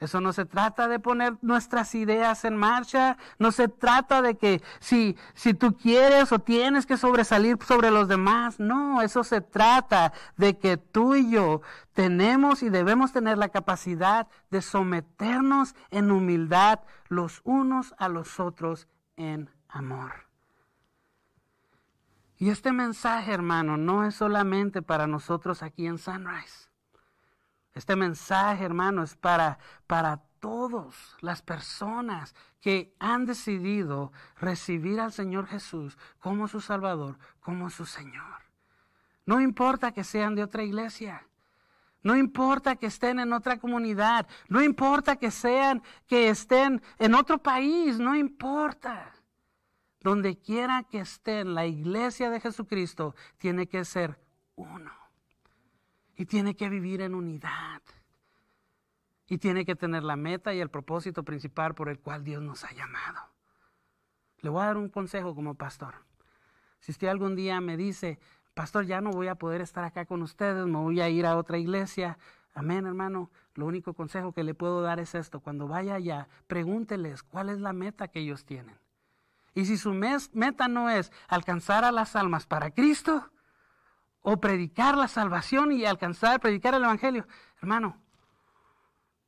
Eso 0.00 0.22
no 0.22 0.32
se 0.32 0.46
trata 0.46 0.88
de 0.88 0.98
poner 0.98 1.36
nuestras 1.42 1.94
ideas 1.94 2.46
en 2.46 2.56
marcha, 2.56 3.18
no 3.38 3.52
se 3.52 3.68
trata 3.68 4.22
de 4.22 4.38
que 4.38 4.62
si, 4.78 5.14
si 5.34 5.52
tú 5.52 5.76
quieres 5.76 6.32
o 6.32 6.38
tienes 6.38 6.86
que 6.86 6.96
sobresalir 6.96 7.58
sobre 7.62 7.90
los 7.90 8.08
demás, 8.08 8.58
no, 8.58 9.02
eso 9.02 9.24
se 9.24 9.42
trata 9.42 10.14
de 10.38 10.56
que 10.56 10.78
tú 10.78 11.16
y 11.16 11.30
yo 11.30 11.60
tenemos 11.92 12.62
y 12.62 12.70
debemos 12.70 13.12
tener 13.12 13.36
la 13.36 13.50
capacidad 13.50 14.26
de 14.50 14.62
someternos 14.62 15.74
en 15.90 16.10
humildad 16.10 16.80
los 17.08 17.42
unos 17.44 17.94
a 17.98 18.08
los 18.08 18.40
otros 18.40 18.88
en 19.16 19.50
amor. 19.68 20.12
Y 22.38 22.48
este 22.48 22.72
mensaje, 22.72 23.32
hermano, 23.32 23.76
no 23.76 24.06
es 24.06 24.14
solamente 24.14 24.80
para 24.80 25.06
nosotros 25.06 25.62
aquí 25.62 25.86
en 25.86 25.98
Sunrise. 25.98 26.69
Este 27.80 27.96
mensaje, 27.96 28.62
hermano, 28.62 29.02
es 29.02 29.16
para, 29.16 29.58
para 29.86 30.18
todas 30.38 31.16
las 31.22 31.40
personas 31.40 32.34
que 32.60 32.94
han 32.98 33.24
decidido 33.24 34.12
recibir 34.38 35.00
al 35.00 35.14
Señor 35.14 35.46
Jesús 35.46 35.96
como 36.18 36.46
su 36.46 36.60
Salvador, 36.60 37.18
como 37.40 37.70
su 37.70 37.86
Señor. 37.86 38.42
No 39.24 39.40
importa 39.40 39.92
que 39.92 40.04
sean 40.04 40.34
de 40.34 40.42
otra 40.42 40.62
iglesia. 40.62 41.26
No 42.02 42.18
importa 42.18 42.76
que 42.76 42.84
estén 42.84 43.18
en 43.18 43.32
otra 43.32 43.58
comunidad, 43.58 44.28
no 44.50 44.62
importa 44.62 45.16
que 45.16 45.30
sean 45.30 45.82
que 46.06 46.28
estén 46.28 46.82
en 46.98 47.14
otro 47.14 47.38
país, 47.38 47.98
no 47.98 48.14
importa. 48.14 49.10
Donde 50.00 50.38
quiera 50.38 50.82
que 50.82 51.00
estén, 51.00 51.54
la 51.54 51.64
iglesia 51.64 52.28
de 52.28 52.40
Jesucristo 52.40 53.14
tiene 53.38 53.66
que 53.66 53.86
ser 53.86 54.20
uno. 54.54 54.99
Y 56.20 56.26
tiene 56.26 56.54
que 56.54 56.68
vivir 56.68 57.00
en 57.00 57.14
unidad. 57.14 57.80
Y 59.26 59.38
tiene 59.38 59.64
que 59.64 59.74
tener 59.74 60.02
la 60.02 60.16
meta 60.16 60.52
y 60.52 60.60
el 60.60 60.68
propósito 60.68 61.22
principal 61.22 61.74
por 61.74 61.88
el 61.88 61.98
cual 61.98 62.24
Dios 62.24 62.42
nos 62.42 62.62
ha 62.62 62.72
llamado. 62.74 63.22
Le 64.42 64.50
voy 64.50 64.60
a 64.60 64.66
dar 64.66 64.76
un 64.76 64.90
consejo 64.90 65.34
como 65.34 65.54
pastor. 65.54 65.94
Si 66.80 66.92
usted 66.92 67.08
algún 67.08 67.36
día 67.36 67.62
me 67.62 67.78
dice, 67.78 68.18
pastor, 68.52 68.84
ya 68.84 69.00
no 69.00 69.12
voy 69.12 69.28
a 69.28 69.36
poder 69.36 69.62
estar 69.62 69.82
acá 69.82 70.04
con 70.04 70.20
ustedes, 70.20 70.66
me 70.66 70.76
voy 70.76 71.00
a 71.00 71.08
ir 71.08 71.24
a 71.24 71.38
otra 71.38 71.56
iglesia. 71.56 72.18
Amén, 72.52 72.84
hermano. 72.84 73.30
Lo 73.54 73.64
único 73.64 73.94
consejo 73.94 74.34
que 74.34 74.44
le 74.44 74.52
puedo 74.52 74.82
dar 74.82 75.00
es 75.00 75.14
esto. 75.14 75.40
Cuando 75.40 75.68
vaya 75.68 75.94
allá, 75.94 76.28
pregúnteles 76.48 77.22
cuál 77.22 77.48
es 77.48 77.60
la 77.60 77.72
meta 77.72 78.08
que 78.08 78.20
ellos 78.20 78.44
tienen. 78.44 78.76
Y 79.54 79.64
si 79.64 79.78
su 79.78 79.94
meta 79.94 80.68
no 80.68 80.90
es 80.90 81.12
alcanzar 81.28 81.82
a 81.84 81.92
las 81.92 82.14
almas 82.14 82.46
para 82.46 82.72
Cristo, 82.72 83.30
o 84.22 84.38
predicar 84.38 84.96
la 84.96 85.08
salvación 85.08 85.72
y 85.72 85.84
alcanzar, 85.84 86.40
predicar 86.40 86.74
el 86.74 86.84
Evangelio. 86.84 87.26
Hermano, 87.60 87.96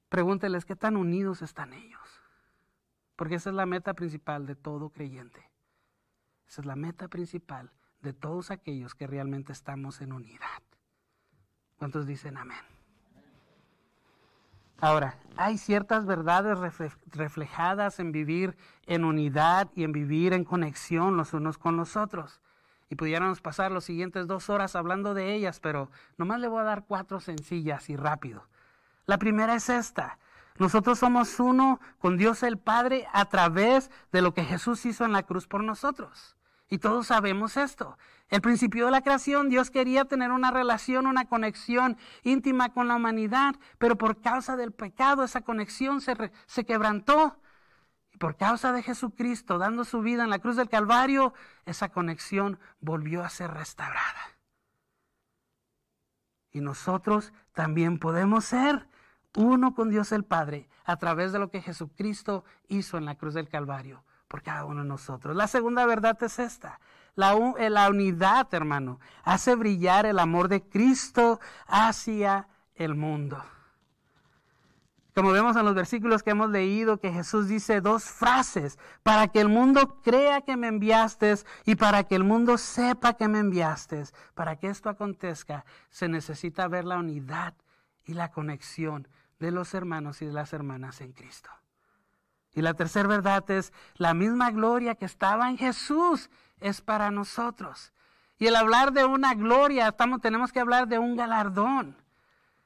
pregúnteles 0.09 0.65
qué 0.65 0.77
tan 0.77 0.97
unidos 0.97 1.43
están 1.43 1.73
ellos. 1.73 2.01
Porque 3.17 3.37
esa 3.37 3.51
es 3.51 3.57
la 3.57 3.67
meta 3.67 3.95
principal 3.95 4.47
de 4.47 4.55
todo 4.55 4.91
creyente. 4.91 5.51
Esa 6.47 6.61
es 6.63 6.67
la 6.67 6.77
meta 6.77 7.09
principal 7.09 7.73
de 8.01 8.13
todos 8.13 8.51
aquellos 8.51 8.95
que 8.95 9.07
realmente 9.07 9.53
estamos 9.53 10.01
en 10.01 10.13
unidad. 10.13 10.63
¿Cuántos 11.79 12.07
dicen 12.07 12.37
amén? 12.37 12.59
Ahora, 14.81 15.17
hay 15.37 15.59
ciertas 15.59 16.07
verdades 16.07 16.59
reflejadas 17.07 18.01
en 18.01 18.11
vivir 18.11 18.57
en 18.87 19.05
unidad 19.05 19.71
y 19.77 19.85
en 19.85 19.93
vivir 19.93 20.33
en 20.33 20.45
conexión 20.45 21.17
los 21.17 21.33
unos 21.35 21.57
con 21.57 21.77
los 21.77 21.97
otros 21.97 22.42
y 22.93 22.95
pudiéramos 22.95 23.41
pasar 23.41 23.73
los 23.73 23.87
siguientes 23.87 24.27
dos 24.27 24.51
horas 24.51 24.77
hablando 24.77 25.15
de 25.15 25.33
ellas, 25.33 25.61
pero 25.61 25.91
nomás 26.19 26.41
le 26.41 26.49
voy 26.49 26.61
a 26.61 26.65
dar 26.65 26.85
cuatro 26.85 27.21
sencillas 27.21 27.89
y 27.89 27.97
rápido. 27.97 28.47
La 29.07 29.17
primera 29.17 29.55
es 29.55 29.71
esta. 29.71 30.19
Nosotros 30.59 30.99
somos 30.99 31.41
uno 31.41 31.81
con 32.01 32.19
Dios 32.19 32.43
el 32.43 32.59
Padre 32.59 33.07
a 33.15 33.25
través 33.25 33.91
de 34.13 34.21
lo 34.21 34.35
que 34.35 34.45
Jesús 34.45 34.85
hizo 34.85 35.07
en 35.07 35.13
la 35.13 35.23
cruz 35.23 35.47
por 35.47 35.65
nosotros. 35.65 36.37
Y 36.69 36.81
todos 36.81 37.07
sabemos 37.07 37.57
esto. 37.57 37.97
El 38.29 38.43
principio 38.43 38.85
de 38.85 38.91
la 38.91 39.01
creación, 39.01 39.49
Dios 39.49 39.71
quería 39.71 40.05
tener 40.05 40.31
una 40.31 40.51
relación, 40.51 41.07
una 41.07 41.25
conexión 41.25 41.97
íntima 42.25 42.75
con 42.75 42.89
la 42.89 42.97
humanidad, 42.97 43.55
pero 43.79 43.97
por 43.97 44.21
causa 44.21 44.55
del 44.55 44.73
pecado 44.73 45.25
esa 45.25 45.41
conexión 45.41 46.03
se, 46.03 46.31
se 46.45 46.67
quebrantó 46.67 47.39
por 48.19 48.37
causa 48.37 48.73
de 48.73 48.83
Jesucristo 48.83 49.59
dando 49.59 49.85
su 49.85 50.01
vida 50.01 50.25
en 50.25 50.31
la 50.31 50.39
cruz 50.39 50.57
del 50.57 50.69
Calvario, 50.69 51.35
esa 51.67 51.89
conexión 51.89 52.59
volvió 52.81 53.25
a 53.25 53.31
ser 53.31 53.51
restaurada. 53.51 54.21
Y 56.53 56.61
nosotros 56.61 57.33
también 57.53 57.99
podemos 57.99 58.45
ser 58.45 58.87
uno 59.37 59.75
con 59.75 59.91
Dios 59.91 60.13
el 60.13 60.25
Padre 60.25 60.69
a 60.85 60.97
través 60.97 61.33
de 61.33 61.39
lo 61.39 61.51
que 61.51 61.63
Jesucristo 61.63 62.45
hizo 62.69 62.99
en 62.99 63.07
la 63.07 63.15
cruz 63.15 63.35
del 63.35 63.49
Calvario 63.49 64.05
por 64.29 64.43
cada 64.43 64.65
uno 64.65 64.83
de 64.83 64.89
nosotros. 64.89 65.37
La 65.37 65.47
segunda 65.47 65.87
verdad 65.87 66.23
es 66.23 66.39
esta. 66.39 66.81
La, 67.15 67.35
eh, 67.59 67.71
la 67.71 67.91
unidad, 67.91 68.53
hermano, 68.53 69.01
hace 69.25 69.55
brillar 69.55 70.07
el 70.07 70.19
amor 70.19 70.49
de 70.49 70.63
Cristo 70.63 71.41
hacia 71.67 72.49
el 72.75 72.95
mundo. 72.95 73.43
Como 75.15 75.31
vemos 75.31 75.57
en 75.57 75.67
los 75.67 75.75
versículos 75.75 76.23
que 76.23 76.31
hemos 76.31 76.51
leído, 76.51 76.99
que 76.99 77.13
Jesús 77.13 77.47
dice 77.47 77.83
dos 77.83 78.05
frases, 78.05 78.79
para 79.03 79.29
que 79.29 79.41
el 79.41 79.49
mundo 79.49 80.01
crea 80.03 80.41
que 80.41 80.57
me 80.57 80.69
enviaste 80.69 81.35
y 81.67 81.75
para 81.75 82.05
que 82.05 82.15
el 82.15 82.25
mundo 82.25 82.57
sepa 82.57 83.15
que 83.15 83.29
me 83.29 83.39
enviaste. 83.39 84.05
Para 84.35 84.57
que 84.57 84.69
esto 84.69 84.89
acontezca, 84.89 85.67
se 85.91 86.09
necesita 86.09 86.67
ver 86.67 86.87
la 86.87 86.97
unidad 86.97 87.55
y 88.05 88.15
la 88.15 88.31
conexión 88.31 89.07
de 89.39 89.51
los 89.51 89.75
hermanos 89.75 90.23
y 90.23 90.27
de 90.27 90.33
las 90.33 90.55
hermanas 90.55 91.03
en 91.03 91.13
Cristo. 91.13 91.51
Y 92.55 92.63
la 92.63 92.75
tercera 92.75 93.09
verdad 93.09 93.51
es, 93.51 93.73
la 93.97 94.15
misma 94.15 94.51
gloria 94.51 94.95
que 94.95 95.05
estaba 95.05 95.51
en 95.51 95.59
Jesús 95.59 96.31
es 96.61 96.81
para 96.81 97.11
nosotros. 97.11 97.93
Y 98.39 98.47
el 98.47 98.57
hablar 98.57 98.93
de 98.93 99.05
una 99.05 99.35
gloria, 99.35 99.89
estamos, 99.89 100.21
tenemos 100.21 100.53
que 100.53 100.61
hablar 100.61 100.89
de 100.89 100.99
un 100.99 101.17
galardón. 101.17 102.02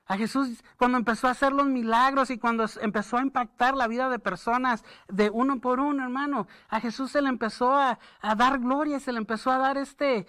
A 0.08 0.16
Jesús 0.16 0.62
cuando 0.76 0.98
empezó 0.98 1.26
a 1.26 1.32
hacer 1.32 1.52
los 1.52 1.66
milagros 1.66 2.30
y 2.30 2.38
cuando 2.38 2.64
empezó 2.80 3.16
a 3.16 3.22
impactar 3.22 3.74
la 3.74 3.88
vida 3.88 4.08
de 4.08 4.20
personas 4.20 4.84
de 5.08 5.30
uno 5.30 5.60
por 5.60 5.80
uno, 5.80 6.04
hermano, 6.04 6.46
a 6.68 6.80
Jesús 6.80 7.10
se 7.10 7.22
le 7.22 7.28
empezó 7.28 7.74
a, 7.74 7.98
dar 8.36 8.60
gloria, 8.60 9.00
se 9.00 9.12
le 9.12 9.18
empezó 9.18 9.50
a 9.50 9.58
dar 9.58 9.76
este, 9.78 10.26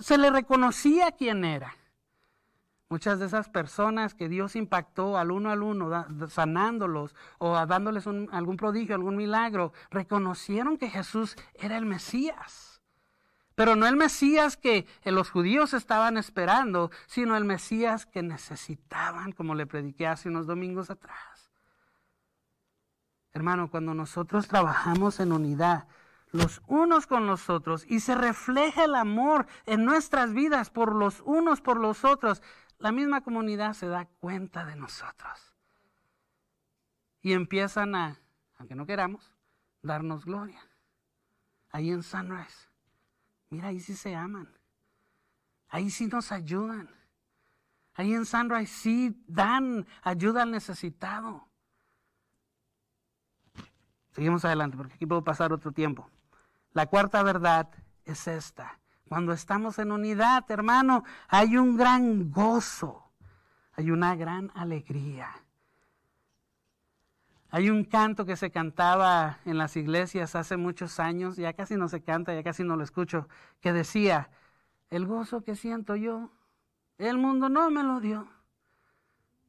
se 0.00 0.18
le 0.18 0.30
reconocía 0.30 1.12
quién 1.12 1.44
era. 1.44 1.74
Muchas 2.90 3.20
de 3.20 3.26
esas 3.26 3.48
personas 3.48 4.14
que 4.14 4.28
Dios 4.28 4.56
impactó 4.56 5.16
al 5.16 5.30
uno 5.30 5.50
al 5.50 5.62
uno, 5.62 6.06
sanándolos 6.28 7.14
o 7.38 7.54
dándoles 7.64 8.06
algún 8.06 8.56
prodigio, 8.56 8.96
algún 8.96 9.16
milagro, 9.16 9.72
reconocieron 9.90 10.76
que 10.76 10.90
Jesús 10.90 11.36
era 11.54 11.78
el 11.78 11.86
Mesías. 11.86 12.69
Pero 13.60 13.76
no 13.76 13.86
el 13.86 13.94
Mesías 13.94 14.56
que 14.56 14.86
los 15.04 15.30
judíos 15.30 15.74
estaban 15.74 16.16
esperando, 16.16 16.90
sino 17.06 17.36
el 17.36 17.44
Mesías 17.44 18.06
que 18.06 18.22
necesitaban, 18.22 19.32
como 19.32 19.54
le 19.54 19.66
prediqué 19.66 20.06
hace 20.06 20.30
unos 20.30 20.46
domingos 20.46 20.88
atrás. 20.88 21.52
Hermano, 23.34 23.70
cuando 23.70 23.92
nosotros 23.92 24.48
trabajamos 24.48 25.20
en 25.20 25.32
unidad, 25.32 25.88
los 26.32 26.62
unos 26.68 27.06
con 27.06 27.26
los 27.26 27.50
otros 27.50 27.84
y 27.86 28.00
se 28.00 28.14
refleja 28.14 28.84
el 28.84 28.94
amor 28.94 29.46
en 29.66 29.84
nuestras 29.84 30.32
vidas 30.32 30.70
por 30.70 30.94
los 30.94 31.20
unos 31.26 31.60
por 31.60 31.78
los 31.78 32.02
otros, 32.06 32.42
la 32.78 32.92
misma 32.92 33.20
comunidad 33.20 33.74
se 33.74 33.88
da 33.88 34.06
cuenta 34.20 34.64
de 34.64 34.76
nosotros. 34.76 35.54
Y 37.20 37.34
empiezan 37.34 37.94
a, 37.94 38.16
aunque 38.56 38.74
no 38.74 38.86
queramos, 38.86 39.34
darnos 39.82 40.24
gloria. 40.24 40.62
Ahí 41.72 41.90
en 41.90 42.02
Sunrise. 42.02 42.69
Mira, 43.50 43.68
ahí 43.68 43.80
sí 43.80 43.94
se 43.94 44.14
aman. 44.14 44.48
Ahí 45.68 45.90
sí 45.90 46.06
nos 46.06 46.32
ayudan. 46.32 46.88
Ahí 47.94 48.14
en 48.14 48.24
Sunrise 48.24 48.72
sí 48.72 49.24
dan 49.26 49.86
ayuda 50.02 50.42
al 50.42 50.52
necesitado. 50.52 51.48
Seguimos 54.12 54.44
adelante 54.44 54.76
porque 54.76 54.94
aquí 54.94 55.06
puedo 55.06 55.22
pasar 55.22 55.52
otro 55.52 55.72
tiempo. 55.72 56.08
La 56.72 56.86
cuarta 56.86 57.22
verdad 57.22 57.68
es 58.04 58.26
esta. 58.28 58.78
Cuando 59.08 59.32
estamos 59.32 59.78
en 59.80 59.90
unidad, 59.90 60.48
hermano, 60.50 61.02
hay 61.28 61.56
un 61.56 61.76
gran 61.76 62.30
gozo, 62.30 63.12
hay 63.72 63.90
una 63.90 64.14
gran 64.14 64.52
alegría. 64.54 65.28
Hay 67.52 67.68
un 67.68 67.84
canto 67.84 68.24
que 68.24 68.36
se 68.36 68.50
cantaba 68.50 69.38
en 69.44 69.58
las 69.58 69.76
iglesias 69.76 70.36
hace 70.36 70.56
muchos 70.56 71.00
años, 71.00 71.36
ya 71.36 71.52
casi 71.52 71.76
no 71.76 71.88
se 71.88 72.02
canta, 72.02 72.32
ya 72.32 72.44
casi 72.44 72.62
no 72.62 72.76
lo 72.76 72.84
escucho, 72.84 73.28
que 73.60 73.72
decía, 73.72 74.30
el 74.88 75.06
gozo 75.06 75.42
que 75.42 75.56
siento 75.56 75.96
yo, 75.96 76.30
el 76.98 77.18
mundo 77.18 77.48
no 77.48 77.70
me 77.70 77.82
lo 77.82 78.00
dio. 78.00 78.28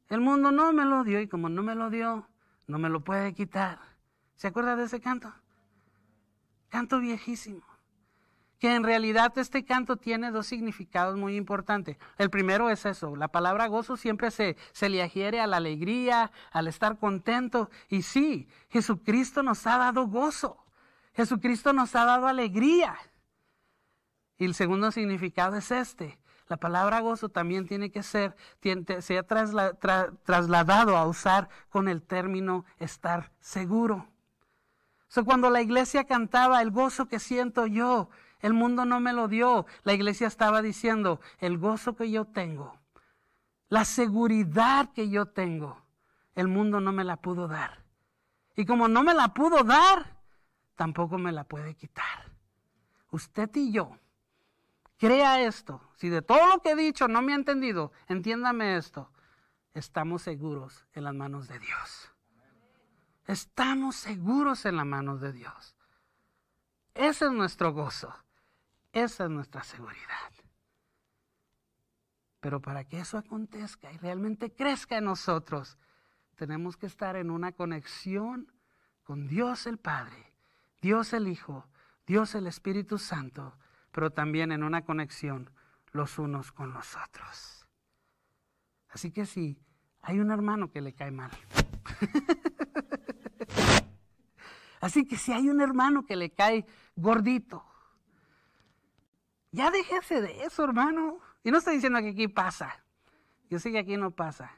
El 0.08 0.20
mundo 0.20 0.50
no 0.50 0.72
me 0.72 0.84
lo 0.84 1.04
dio 1.04 1.20
y 1.20 1.28
como 1.28 1.48
no 1.48 1.62
me 1.62 1.74
lo 1.74 1.90
dio, 1.90 2.28
no 2.66 2.78
me 2.78 2.88
lo 2.88 3.04
puede 3.04 3.34
quitar. 3.34 3.78
¿Se 4.34 4.48
acuerda 4.48 4.74
de 4.74 4.84
ese 4.84 5.00
canto? 5.00 5.32
Canto 6.68 6.98
viejísimo 6.98 7.71
que 8.62 8.76
en 8.76 8.84
realidad 8.84 9.36
este 9.38 9.64
canto 9.64 9.96
tiene 9.96 10.30
dos 10.30 10.46
significados 10.46 11.16
muy 11.16 11.34
importantes. 11.34 11.96
El 12.16 12.30
primero 12.30 12.70
es 12.70 12.86
eso, 12.86 13.16
la 13.16 13.26
palabra 13.26 13.66
gozo 13.66 13.96
siempre 13.96 14.30
se, 14.30 14.56
se 14.70 14.88
le 14.88 15.02
adhiere 15.02 15.40
a 15.40 15.48
la 15.48 15.56
alegría, 15.56 16.30
al 16.52 16.68
estar 16.68 16.96
contento. 16.96 17.70
Y 17.88 18.02
sí, 18.02 18.46
Jesucristo 18.70 19.42
nos 19.42 19.66
ha 19.66 19.78
dado 19.78 20.06
gozo, 20.06 20.64
Jesucristo 21.12 21.72
nos 21.72 21.96
ha 21.96 22.04
dado 22.04 22.28
alegría. 22.28 22.96
Y 24.38 24.44
el 24.44 24.54
segundo 24.54 24.92
significado 24.92 25.56
es 25.56 25.72
este. 25.72 26.20
La 26.46 26.56
palabra 26.56 27.00
gozo 27.00 27.30
también 27.30 27.66
tiene 27.66 27.90
que 27.90 28.04
ser, 28.04 28.36
se 29.00 29.18
ha 29.18 29.24
trasladado 29.26 30.96
a 30.96 31.08
usar 31.08 31.48
con 31.68 31.88
el 31.88 32.00
término 32.00 32.64
estar 32.78 33.32
seguro. 33.40 34.06
Cuando 35.24 35.50
la 35.50 35.62
iglesia 35.62 36.04
cantaba 36.04 36.62
el 36.62 36.70
gozo 36.70 37.06
que 37.06 37.18
siento 37.18 37.66
yo, 37.66 38.08
el 38.42 38.52
mundo 38.52 38.84
no 38.84 39.00
me 39.00 39.12
lo 39.12 39.28
dio. 39.28 39.66
La 39.84 39.94
iglesia 39.94 40.26
estaba 40.26 40.60
diciendo, 40.60 41.20
el 41.38 41.58
gozo 41.58 41.96
que 41.96 42.10
yo 42.10 42.26
tengo, 42.26 42.76
la 43.68 43.84
seguridad 43.84 44.92
que 44.92 45.08
yo 45.08 45.26
tengo, 45.26 45.80
el 46.34 46.48
mundo 46.48 46.80
no 46.80 46.92
me 46.92 47.04
la 47.04 47.16
pudo 47.16 47.48
dar. 47.48 47.82
Y 48.54 48.66
como 48.66 48.88
no 48.88 49.02
me 49.02 49.14
la 49.14 49.28
pudo 49.28 49.62
dar, 49.64 50.18
tampoco 50.74 51.16
me 51.16 51.32
la 51.32 51.44
puede 51.44 51.74
quitar. 51.74 52.30
Usted 53.10 53.48
y 53.54 53.72
yo, 53.72 53.96
crea 54.98 55.42
esto. 55.42 55.80
Si 55.96 56.08
de 56.08 56.20
todo 56.20 56.46
lo 56.48 56.60
que 56.60 56.72
he 56.72 56.76
dicho 56.76 57.08
no 57.08 57.22
me 57.22 57.32
ha 57.32 57.36
entendido, 57.36 57.92
entiéndame 58.08 58.76
esto. 58.76 59.10
Estamos 59.72 60.22
seguros 60.22 60.84
en 60.92 61.04
las 61.04 61.14
manos 61.14 61.48
de 61.48 61.58
Dios. 61.58 62.10
Estamos 63.26 63.96
seguros 63.96 64.66
en 64.66 64.76
las 64.76 64.86
manos 64.86 65.20
de 65.20 65.32
Dios. 65.32 65.76
Ese 66.94 67.26
es 67.26 67.32
nuestro 67.32 67.72
gozo. 67.72 68.12
Esa 68.92 69.24
es 69.24 69.30
nuestra 69.30 69.64
seguridad. 69.64 70.32
Pero 72.40 72.60
para 72.60 72.84
que 72.84 72.98
eso 72.98 73.18
acontezca 73.18 73.92
y 73.92 73.98
realmente 73.98 74.52
crezca 74.52 74.98
en 74.98 75.04
nosotros, 75.04 75.78
tenemos 76.36 76.76
que 76.76 76.86
estar 76.86 77.16
en 77.16 77.30
una 77.30 77.52
conexión 77.52 78.52
con 79.04 79.28
Dios 79.28 79.66
el 79.66 79.78
Padre, 79.78 80.32
Dios 80.80 81.12
el 81.12 81.28
Hijo, 81.28 81.68
Dios 82.06 82.34
el 82.34 82.46
Espíritu 82.46 82.98
Santo, 82.98 83.56
pero 83.92 84.10
también 84.10 84.52
en 84.52 84.64
una 84.64 84.84
conexión 84.84 85.50
los 85.92 86.18
unos 86.18 86.52
con 86.52 86.72
los 86.72 86.96
otros. 86.96 87.66
Así 88.88 89.12
que 89.12 89.24
si 89.24 89.58
hay 90.02 90.18
un 90.18 90.30
hermano 90.30 90.70
que 90.70 90.80
le 90.80 90.94
cae 90.94 91.10
mal. 91.10 91.30
Así 94.80 95.06
que 95.06 95.16
si 95.16 95.32
hay 95.32 95.48
un 95.48 95.60
hermano 95.60 96.04
que 96.04 96.16
le 96.16 96.30
cae 96.30 96.66
gordito, 96.96 97.64
ya 99.52 99.70
déjese 99.70 100.20
de 100.20 100.44
eso, 100.44 100.64
hermano. 100.64 101.18
Y 101.44 101.50
no 101.50 101.58
estoy 101.58 101.74
diciendo 101.74 102.00
que 102.00 102.08
aquí 102.08 102.28
pasa. 102.28 102.82
Yo 103.50 103.58
sé 103.58 103.70
que 103.70 103.78
aquí 103.78 103.96
no 103.96 104.10
pasa. 104.10 104.50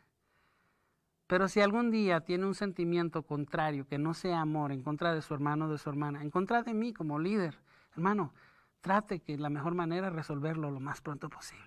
Pero 1.26 1.48
si 1.48 1.60
algún 1.60 1.90
día 1.90 2.20
tiene 2.20 2.46
un 2.46 2.54
sentimiento 2.54 3.22
contrario, 3.22 3.86
que 3.86 3.98
no 3.98 4.14
sea 4.14 4.40
amor, 4.40 4.70
en 4.72 4.82
contra 4.82 5.12
de 5.14 5.22
su 5.22 5.34
hermano 5.34 5.66
o 5.66 5.68
de 5.68 5.78
su 5.78 5.88
hermana, 5.90 6.22
en 6.22 6.30
contra 6.30 6.62
de 6.62 6.74
mí 6.74 6.92
como 6.92 7.18
líder, 7.18 7.58
hermano, 7.94 8.32
trate 8.80 9.20
que 9.20 9.36
la 9.36 9.50
mejor 9.50 9.74
manera 9.74 10.08
es 10.08 10.12
resolverlo 10.12 10.70
lo 10.70 10.80
más 10.80 11.00
pronto 11.00 11.28
posible. 11.28 11.64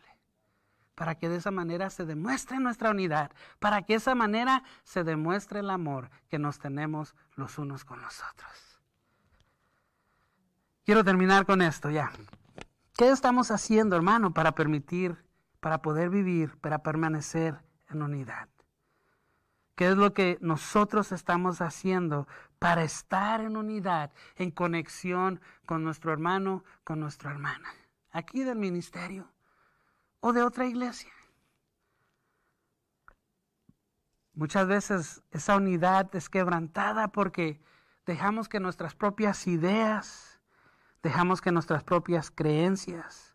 Para 0.96 1.16
que 1.16 1.28
de 1.28 1.38
esa 1.38 1.52
manera 1.52 1.90
se 1.90 2.06
demuestre 2.06 2.60
nuestra 2.60 2.92
unidad, 2.92 3.32
para 3.60 3.82
que 3.82 3.94
de 3.94 3.98
esa 3.98 4.16
manera 4.16 4.64
se 4.84 5.04
demuestre 5.04 5.60
el 5.60 5.70
amor 5.70 6.10
que 6.30 6.40
nos 6.40 6.60
tenemos 6.60 7.16
los 7.36 7.58
unos 7.58 7.84
con 7.84 8.02
los 8.02 8.22
otros. 8.32 8.80
Quiero 10.86 11.04
terminar 11.04 11.46
con 11.46 11.62
esto 11.62 11.90
ya. 11.90 12.12
¿Qué 12.98 13.10
estamos 13.10 13.52
haciendo, 13.52 13.96
hermano, 13.96 14.34
para 14.34 14.54
permitir, 14.54 15.24
para 15.60 15.84
poder 15.84 16.10
vivir, 16.10 16.58
para 16.58 16.82
permanecer 16.82 17.62
en 17.90 18.02
unidad? 18.02 18.50
¿Qué 19.76 19.90
es 19.90 19.96
lo 19.98 20.16
que 20.16 20.40
nosotros 20.42 21.12
estamos 21.12 21.62
haciendo 21.62 22.28
para 22.58 22.84
estar 22.84 23.42
en 23.42 23.56
unidad, 23.56 24.12
en 24.36 24.50
conexión 24.50 25.40
con 25.68 25.84
nuestro 25.84 26.12
hermano, 26.12 26.64
con 26.84 27.00
nuestra 27.00 27.30
hermana? 27.30 27.70
Aquí 28.10 28.44
del 28.44 28.58
ministerio 28.58 29.32
o 30.20 30.34
de 30.34 30.42
otra 30.42 30.66
iglesia. 30.66 31.12
Muchas 34.34 34.68
veces 34.68 35.22
esa 35.30 35.56
unidad 35.56 36.10
es 36.16 36.30
quebrantada 36.30 37.10
porque 37.10 37.62
dejamos 38.08 38.50
que 38.50 38.60
nuestras 38.60 38.96
propias 38.96 39.46
ideas, 39.46 40.37
Dejamos 41.08 41.40
que 41.40 41.54
nuestras 41.54 41.86
propias 41.86 42.30
creencias, 42.32 43.34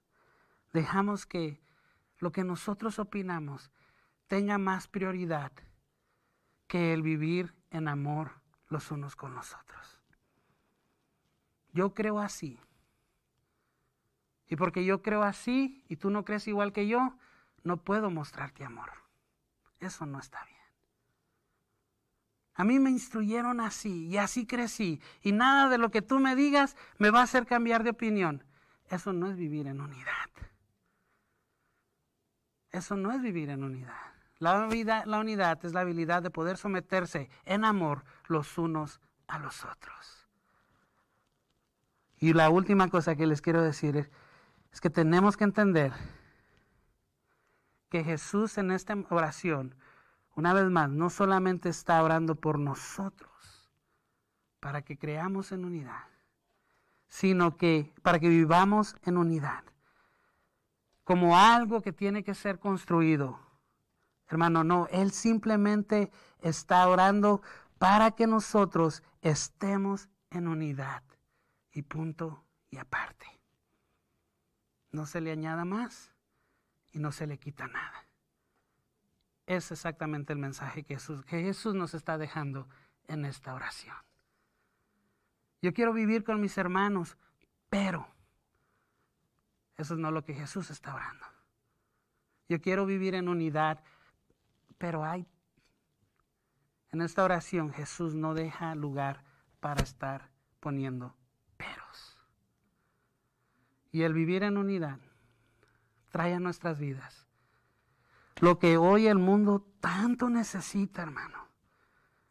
dejamos 0.74 1.24
que 1.24 1.58
lo 2.18 2.30
que 2.30 2.44
nosotros 2.44 2.98
opinamos 2.98 3.70
tenga 4.26 4.58
más 4.58 4.88
prioridad 4.88 5.52
que 6.66 6.92
el 6.92 7.00
vivir 7.00 7.54
en 7.70 7.88
amor 7.88 8.42
los 8.68 8.90
unos 8.90 9.16
con 9.16 9.34
los 9.34 9.54
otros. 9.54 10.02
Yo 11.72 11.94
creo 11.94 12.18
así. 12.18 12.60
Y 14.48 14.56
porque 14.56 14.84
yo 14.84 15.00
creo 15.00 15.22
así 15.22 15.82
y 15.88 15.96
tú 15.96 16.10
no 16.10 16.26
crees 16.26 16.46
igual 16.48 16.74
que 16.74 16.86
yo, 16.86 17.16
no 17.64 17.78
puedo 17.78 18.10
mostrarte 18.10 18.66
amor. 18.66 18.90
Eso 19.80 20.04
no 20.04 20.18
está 20.18 20.44
bien. 20.44 20.51
A 22.54 22.64
mí 22.64 22.78
me 22.78 22.90
instruyeron 22.90 23.60
así 23.60 24.06
y 24.06 24.18
así 24.18 24.46
crecí 24.46 25.00
y 25.22 25.32
nada 25.32 25.68
de 25.68 25.78
lo 25.78 25.90
que 25.90 26.02
tú 26.02 26.18
me 26.18 26.36
digas 26.36 26.76
me 26.98 27.10
va 27.10 27.20
a 27.20 27.24
hacer 27.24 27.46
cambiar 27.46 27.82
de 27.82 27.90
opinión. 27.90 28.44
Eso 28.88 29.12
no 29.12 29.28
es 29.28 29.36
vivir 29.36 29.66
en 29.66 29.80
unidad. 29.80 30.30
Eso 32.70 32.96
no 32.96 33.12
es 33.12 33.22
vivir 33.22 33.50
en 33.50 33.64
unidad. 33.64 34.12
La, 34.38 34.66
unidad 34.66 35.64
es 35.64 35.72
la 35.72 35.80
habilidad 35.80 36.22
de 36.22 36.30
poder 36.30 36.56
someterse 36.56 37.30
en 37.44 37.64
amor 37.64 38.04
los 38.26 38.58
unos 38.58 39.00
a 39.28 39.38
los 39.38 39.64
otros. 39.64 40.28
Y 42.18 42.32
la 42.32 42.50
última 42.50 42.88
cosa 42.88 43.14
que 43.14 43.26
les 43.26 43.40
quiero 43.40 43.62
decir 43.62 44.10
es 44.72 44.80
que 44.80 44.90
tenemos 44.90 45.36
que 45.36 45.44
entender 45.44 45.92
que 47.88 48.02
Jesús 48.02 48.58
en 48.58 48.72
esta 48.72 48.96
oración, 49.10 49.74
una 50.34 50.52
vez 50.52 50.70
más, 50.70 50.90
no 50.90 51.10
solamente 51.10 51.68
está 51.68 52.02
orando 52.02 52.34
por 52.34 52.58
nosotros, 52.58 53.30
para 54.60 54.82
que 54.82 54.96
creamos 54.96 55.52
en 55.52 55.64
unidad, 55.64 56.06
sino 57.08 57.56
que 57.56 57.92
para 58.02 58.18
que 58.18 58.28
vivamos 58.28 58.96
en 59.04 59.18
unidad, 59.18 59.64
como 61.04 61.36
algo 61.36 61.82
que 61.82 61.92
tiene 61.92 62.22
que 62.22 62.34
ser 62.34 62.58
construido. 62.58 63.38
Hermano, 64.28 64.64
no, 64.64 64.86
Él 64.90 65.10
simplemente 65.10 66.10
está 66.40 66.88
orando 66.88 67.42
para 67.78 68.12
que 68.12 68.26
nosotros 68.26 69.02
estemos 69.20 70.08
en 70.30 70.48
unidad. 70.48 71.02
Y 71.72 71.82
punto 71.82 72.44
y 72.70 72.78
aparte. 72.78 73.26
No 74.90 75.06
se 75.06 75.20
le 75.20 75.32
añada 75.32 75.64
más 75.64 76.14
y 76.92 76.98
no 76.98 77.12
se 77.12 77.26
le 77.26 77.38
quita 77.38 77.66
nada. 77.66 78.06
Es 79.46 79.72
exactamente 79.72 80.32
el 80.32 80.38
mensaje 80.38 80.84
que 80.84 80.98
Jesús, 81.26 81.74
nos 81.74 81.94
está 81.94 82.18
dejando 82.18 82.68
en 83.08 83.24
esta 83.24 83.54
oración. 83.54 83.96
Yo 85.60 85.72
quiero 85.72 85.92
vivir 85.92 86.24
con 86.24 86.40
mis 86.40 86.56
hermanos, 86.58 87.16
pero 87.68 88.06
eso 89.76 89.94
es 89.94 90.00
no 90.00 90.10
lo 90.10 90.24
que 90.24 90.34
Jesús 90.34 90.70
está 90.70 90.94
orando. 90.94 91.26
Yo 92.48 92.60
quiero 92.60 92.86
vivir 92.86 93.14
en 93.14 93.28
unidad, 93.28 93.82
pero 94.78 95.04
hay 95.04 95.26
en 96.92 97.00
esta 97.00 97.24
oración 97.24 97.72
Jesús 97.72 98.14
no 98.14 98.34
deja 98.34 98.74
lugar 98.74 99.24
para 99.60 99.82
estar 99.82 100.30
poniendo 100.60 101.16
peros. 101.56 102.18
Y 103.90 104.02
el 104.02 104.12
vivir 104.12 104.42
en 104.42 104.58
unidad 104.58 104.98
trae 106.10 106.34
a 106.34 106.40
nuestras 106.40 106.78
vidas 106.78 107.26
lo 108.42 108.58
que 108.58 108.76
hoy 108.76 109.06
el 109.06 109.20
mundo 109.20 109.64
tanto 109.78 110.28
necesita, 110.28 111.02
hermano. 111.02 111.46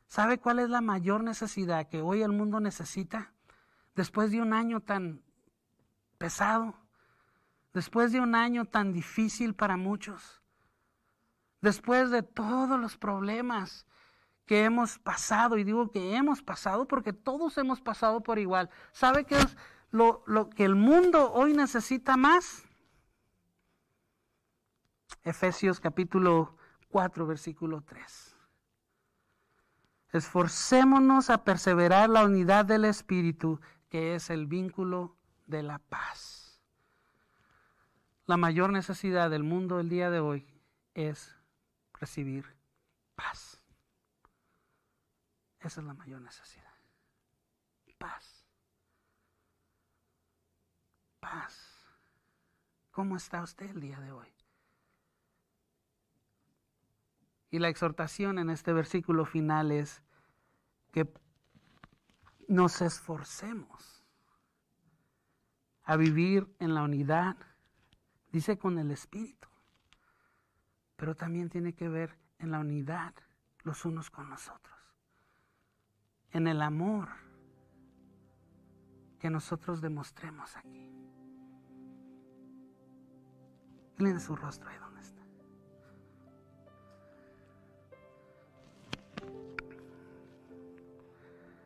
¿Sabe 0.08 0.40
cuál 0.40 0.60
es 0.60 0.70
la 0.70 0.82
mayor 0.82 1.24
necesidad 1.24 1.88
que 1.88 2.02
hoy 2.02 2.22
el 2.22 2.34
mundo 2.34 2.60
necesita? 2.60 3.32
Después 3.96 4.30
de 4.30 4.42
un 4.42 4.52
año 4.52 4.82
tan 4.82 5.24
pesado, 6.18 6.76
después 7.74 8.12
de 8.12 8.20
un 8.20 8.36
año 8.36 8.66
tan 8.66 8.92
difícil 8.92 9.56
para 9.56 9.78
muchos, 9.78 10.42
después 11.62 12.12
de 12.12 12.24
todos 12.24 12.78
los 12.78 12.98
problemas 12.98 13.86
que 14.46 14.66
hemos 14.66 15.00
pasado, 15.00 15.58
y 15.58 15.64
digo 15.64 15.92
que 15.92 16.18
hemos 16.18 16.44
pasado 16.44 16.90
porque 16.90 17.14
todos 17.14 17.58
hemos 17.58 17.80
pasado 17.80 18.20
por 18.20 18.38
igual, 18.38 18.70
¿sabe 18.92 19.24
qué 19.24 19.38
es 19.38 19.56
lo, 19.92 20.26
lo 20.28 20.50
que 20.50 20.66
el 20.66 20.76
mundo 20.76 21.32
hoy 21.32 21.54
necesita 21.54 22.18
más? 22.18 22.66
Efesios 25.24 25.80
capítulo 25.80 26.58
4, 26.90 27.26
versículo 27.28 27.82
3. 27.82 28.36
Esforcémonos 30.14 31.30
a 31.30 31.44
perseverar 31.44 32.10
la 32.10 32.26
unidad 32.26 32.66
del 32.66 32.86
Espíritu, 32.86 33.62
que 33.90 34.16
es 34.16 34.30
el 34.30 34.46
vínculo 34.46 35.16
de 35.48 35.64
la 35.64 35.80
paz. 35.80 36.62
La 38.26 38.38
mayor 38.38 38.72
necesidad 38.72 39.30
del 39.30 39.44
mundo 39.44 39.80
el 39.80 39.90
día 39.90 40.10
de 40.10 40.20
hoy 40.20 40.48
es 40.94 41.36
recibir 41.94 42.46
paz. 43.16 43.62
Esa 45.60 45.82
es 45.82 45.88
la 45.88 45.94
mayor 45.94 46.22
necesidad. 46.22 46.72
Paz. 47.98 48.48
Paz. 51.20 51.86
¿Cómo 52.90 53.16
está 53.16 53.44
usted 53.44 53.70
el 53.70 53.80
día 53.80 54.00
de 54.00 54.12
hoy? 54.12 54.41
Y 57.52 57.60
la 57.60 57.68
exhortación 57.68 58.40
en 58.40 58.50
este 58.50 58.72
versículo 58.72 59.26
final 59.26 59.72
es 59.72 60.02
que 60.92 61.14
nos 62.48 62.82
esforcemos 62.82 64.04
a 65.84 65.98
vivir 65.98 66.48
en 66.60 66.74
la 66.74 66.84
unidad, 66.84 67.36
dice 68.32 68.58
con 68.58 68.80
el 68.80 68.92
Espíritu, 68.92 69.50
pero 70.96 71.14
también 71.14 71.50
tiene 71.50 71.74
que 71.74 71.90
ver 71.90 72.18
en 72.40 72.52
la 72.52 72.60
unidad 72.60 73.14
los 73.64 73.84
unos 73.86 74.10
con 74.10 74.30
los 74.30 74.50
otros, 74.50 74.80
en 76.32 76.48
el 76.48 76.62
amor 76.62 77.10
que 79.20 79.30
nosotros 79.30 79.82
demostremos 79.82 80.56
aquí. 80.56 80.90
Miren 83.98 84.20
su 84.20 84.36
rostro 84.36 84.70
ahí 84.70 84.78
donde 84.78 85.02
está. 85.02 85.21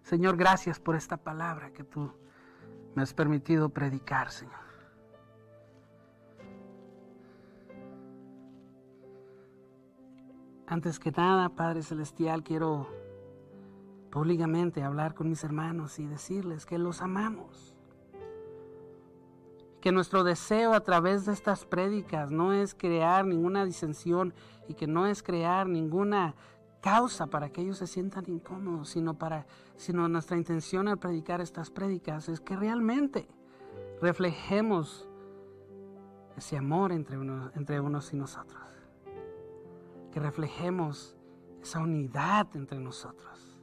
Señor, 0.03 0.37
gracias 0.37 0.79
por 0.79 0.95
esta 0.95 1.17
palabra 1.17 1.71
que 1.71 1.83
tú 1.83 2.11
me 2.93 3.01
has 3.01 3.13
permitido 3.13 3.69
predicar, 3.69 4.31
Señor. 4.31 4.65
Antes 10.67 10.99
que 10.99 11.11
nada, 11.11 11.49
Padre 11.49 11.83
Celestial, 11.83 12.43
quiero 12.43 12.87
públicamente 14.09 14.81
hablar 14.81 15.13
con 15.13 15.29
mis 15.29 15.43
hermanos 15.43 15.99
y 15.99 16.05
decirles 16.05 16.65
que 16.65 16.77
los 16.77 17.01
amamos. 17.01 17.75
Que 19.81 19.91
nuestro 19.91 20.23
deseo 20.23 20.73
a 20.73 20.79
través 20.79 21.25
de 21.25 21.33
estas 21.33 21.65
prédicas 21.65 22.31
no 22.31 22.53
es 22.53 22.73
crear 22.73 23.25
ninguna 23.25 23.65
disensión 23.65 24.33
y 24.67 24.73
que 24.73 24.87
no 24.87 25.05
es 25.05 25.21
crear 25.21 25.67
ninguna 25.67 26.33
causa 26.85 27.25
para 27.25 27.49
que 27.49 27.61
ellos 27.61 27.79
se 27.79 27.87
sientan 27.87 28.25
incómodos, 28.27 28.89
sino 28.89 29.17
para, 29.17 29.47
sino 29.75 30.07
nuestra 30.07 30.37
intención 30.37 30.87
al 30.87 30.99
predicar 30.99 31.41
estas 31.41 31.71
prédicas 31.71 32.29
es 32.29 32.39
que 32.39 32.55
realmente 32.55 33.27
reflejemos 34.03 35.09
ese 36.37 36.57
amor 36.57 36.91
entre, 36.91 37.17
entre 37.55 37.79
unos 37.79 38.13
y 38.13 38.17
nosotros, 38.17 38.61
que 40.11 40.19
reflejemos 40.19 41.17
esa 41.59 41.79
unidad 41.79 42.55
entre 42.55 42.79
nosotros, 42.79 43.57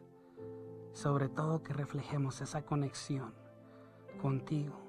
sobre 0.90 1.28
todo 1.28 1.62
que 1.62 1.74
reflejemos 1.74 2.40
esa 2.40 2.62
conexión 2.62 3.32
contigo, 4.20 4.80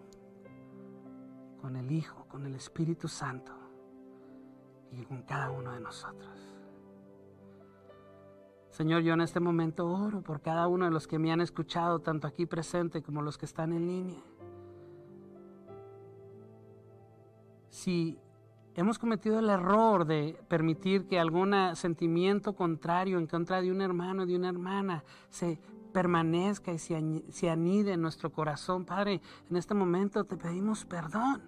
con 1.61 1.75
el 1.75 1.91
Hijo, 1.91 2.25
con 2.29 2.47
el 2.47 2.55
Espíritu 2.55 3.07
Santo 3.07 3.53
y 4.91 5.05
con 5.05 5.21
cada 5.21 5.51
uno 5.51 5.71
de 5.71 5.81
nosotros. 5.81 6.62
Señor, 8.73 9.03
yo 9.03 9.13
en 9.13 9.21
este 9.21 9.39
momento 9.39 9.87
oro 9.87 10.23
por 10.23 10.41
cada 10.41 10.67
uno 10.67 10.85
de 10.85 10.91
los 10.91 11.07
que 11.07 11.19
me 11.19 11.31
han 11.31 11.41
escuchado, 11.41 11.99
tanto 11.99 12.25
aquí 12.25 12.47
presente 12.47 13.03
como 13.03 13.21
los 13.21 13.37
que 13.37 13.45
están 13.45 13.71
en 13.71 13.87
línea. 13.87 14.23
Si 17.69 18.17
hemos 18.73 18.97
cometido 18.97 19.37
el 19.37 19.51
error 19.51 20.05
de 20.05 20.39
permitir 20.47 21.05
que 21.05 21.19
algún 21.19 21.53
sentimiento 21.75 22.55
contrario 22.55 23.19
en 23.19 23.27
contra 23.27 23.61
de 23.61 23.71
un 23.71 23.79
hermano, 23.79 24.25
de 24.25 24.35
una 24.35 24.49
hermana, 24.49 25.03
se 25.29 25.59
permanezca 25.93 26.73
y 26.73 26.79
se 26.79 27.49
anide 27.51 27.93
en 27.93 28.01
nuestro 28.01 28.31
corazón, 28.31 28.85
Padre, 28.85 29.21
en 29.51 29.55
este 29.55 29.75
momento 29.75 30.23
te 30.23 30.35
pedimos 30.35 30.83
perdón. 30.83 31.43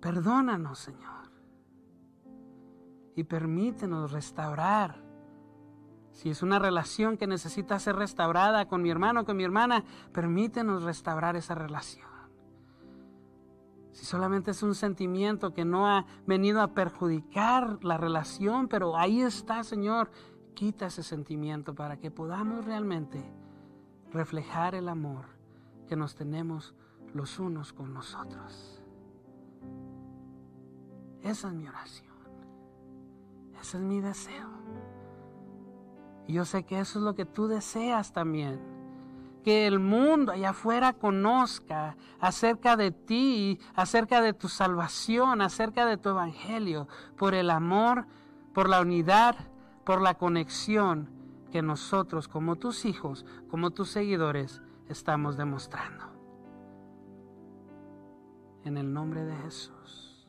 Perdónanos, 0.00 0.78
Señor. 0.78 1.32
Y 3.16 3.24
permítenos 3.24 4.12
restaurar 4.12 5.10
si 6.12 6.30
es 6.30 6.42
una 6.42 6.58
relación 6.58 7.16
que 7.16 7.26
necesita 7.26 7.78
ser 7.78 7.96
restaurada 7.96 8.66
con 8.68 8.82
mi 8.82 8.90
hermano, 8.90 9.24
con 9.24 9.36
mi 9.36 9.44
hermana, 9.44 9.84
permítenos 10.12 10.82
restaurar 10.82 11.36
esa 11.36 11.54
relación. 11.54 12.06
Si 13.92 14.06
solamente 14.06 14.52
es 14.52 14.62
un 14.62 14.74
sentimiento 14.74 15.52
que 15.52 15.64
no 15.64 15.86
ha 15.86 16.06
venido 16.26 16.62
a 16.62 16.68
perjudicar 16.68 17.78
la 17.82 17.98
relación, 17.98 18.68
pero 18.68 18.96
ahí 18.96 19.20
está, 19.20 19.64
Señor, 19.64 20.10
quita 20.54 20.86
ese 20.86 21.02
sentimiento 21.02 21.74
para 21.74 21.98
que 21.98 22.10
podamos 22.10 22.64
realmente 22.64 23.22
reflejar 24.10 24.74
el 24.74 24.88
amor 24.88 25.26
que 25.88 25.96
nos 25.96 26.14
tenemos 26.14 26.74
los 27.14 27.38
unos 27.38 27.72
con 27.72 27.92
los 27.92 28.14
otros. 28.14 28.82
Esa 31.22 31.48
es 31.48 31.54
mi 31.54 31.68
oración. 31.68 32.12
Ese 33.60 33.76
es 33.76 33.82
mi 33.82 34.00
deseo. 34.00 34.48
Y 36.26 36.34
yo 36.34 36.44
sé 36.44 36.64
que 36.64 36.78
eso 36.78 36.98
es 36.98 37.04
lo 37.04 37.14
que 37.14 37.24
tú 37.24 37.48
deseas 37.48 38.12
también. 38.12 38.60
Que 39.44 39.66
el 39.66 39.80
mundo 39.80 40.32
allá 40.32 40.50
afuera 40.50 40.92
conozca 40.92 41.96
acerca 42.20 42.76
de 42.76 42.92
ti, 42.92 43.58
acerca 43.74 44.20
de 44.20 44.32
tu 44.32 44.48
salvación, 44.48 45.42
acerca 45.42 45.84
de 45.84 45.96
tu 45.96 46.10
evangelio, 46.10 46.86
por 47.16 47.34
el 47.34 47.50
amor, 47.50 48.06
por 48.54 48.68
la 48.68 48.80
unidad, 48.80 49.36
por 49.84 50.00
la 50.00 50.14
conexión 50.14 51.10
que 51.50 51.62
nosotros 51.62 52.28
como 52.28 52.56
tus 52.56 52.84
hijos, 52.84 53.26
como 53.48 53.70
tus 53.70 53.90
seguidores, 53.90 54.62
estamos 54.88 55.36
demostrando. 55.36 56.04
En 58.64 58.76
el 58.76 58.92
nombre 58.92 59.24
de 59.24 59.36
Jesús. 59.36 60.28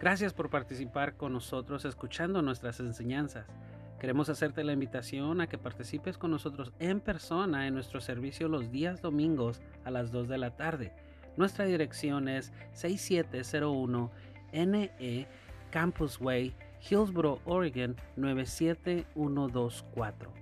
Gracias 0.00 0.32
por 0.32 0.50
participar 0.50 1.16
con 1.16 1.32
nosotros 1.32 1.84
escuchando 1.84 2.42
nuestras 2.42 2.80
enseñanzas. 2.80 3.46
Queremos 4.00 4.28
hacerte 4.30 4.64
la 4.64 4.72
invitación 4.72 5.42
a 5.42 5.46
que 5.46 5.58
participes 5.58 6.16
con 6.16 6.30
nosotros 6.30 6.72
en 6.78 7.00
persona 7.00 7.66
en 7.66 7.74
nuestro 7.74 8.00
servicio 8.00 8.48
los 8.48 8.72
días 8.72 9.02
domingos 9.02 9.60
a 9.84 9.90
las 9.90 10.10
2 10.10 10.26
de 10.26 10.38
la 10.38 10.56
tarde. 10.56 10.94
Nuestra 11.36 11.66
dirección 11.66 12.26
es 12.26 12.50
6701 12.72 14.10
NE 14.54 15.28
Campus 15.70 16.18
Way, 16.18 16.56
Hillsboro, 16.80 17.42
Oregon 17.44 17.94
97124. 18.16 20.32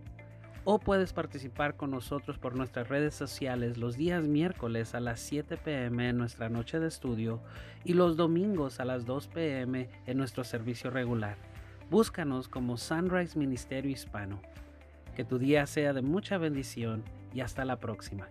O 0.64 0.78
puedes 0.78 1.12
participar 1.12 1.76
con 1.76 1.90
nosotros 1.90 2.38
por 2.38 2.54
nuestras 2.54 2.88
redes 2.88 3.16
sociales 3.16 3.76
los 3.76 3.96
días 3.96 4.28
miércoles 4.28 4.94
a 4.94 5.00
las 5.00 5.18
7 5.18 5.56
pm 5.56 6.10
en 6.10 6.18
nuestra 6.18 6.48
noche 6.48 6.78
de 6.78 6.86
estudio 6.86 7.42
y 7.84 7.94
los 7.94 8.16
domingos 8.16 8.78
a 8.78 8.84
las 8.84 9.04
2 9.04 9.26
pm 9.28 9.88
en 10.06 10.16
nuestro 10.16 10.44
servicio 10.44 10.90
regular. 10.90 11.57
Búscanos 11.90 12.48
como 12.48 12.76
Sunrise 12.76 13.38
Ministerio 13.38 13.90
Hispano. 13.90 14.42
Que 15.16 15.24
tu 15.24 15.38
día 15.38 15.66
sea 15.66 15.94
de 15.94 16.02
mucha 16.02 16.36
bendición 16.36 17.02
y 17.32 17.40
hasta 17.40 17.64
la 17.64 17.76
próxima. 17.76 18.28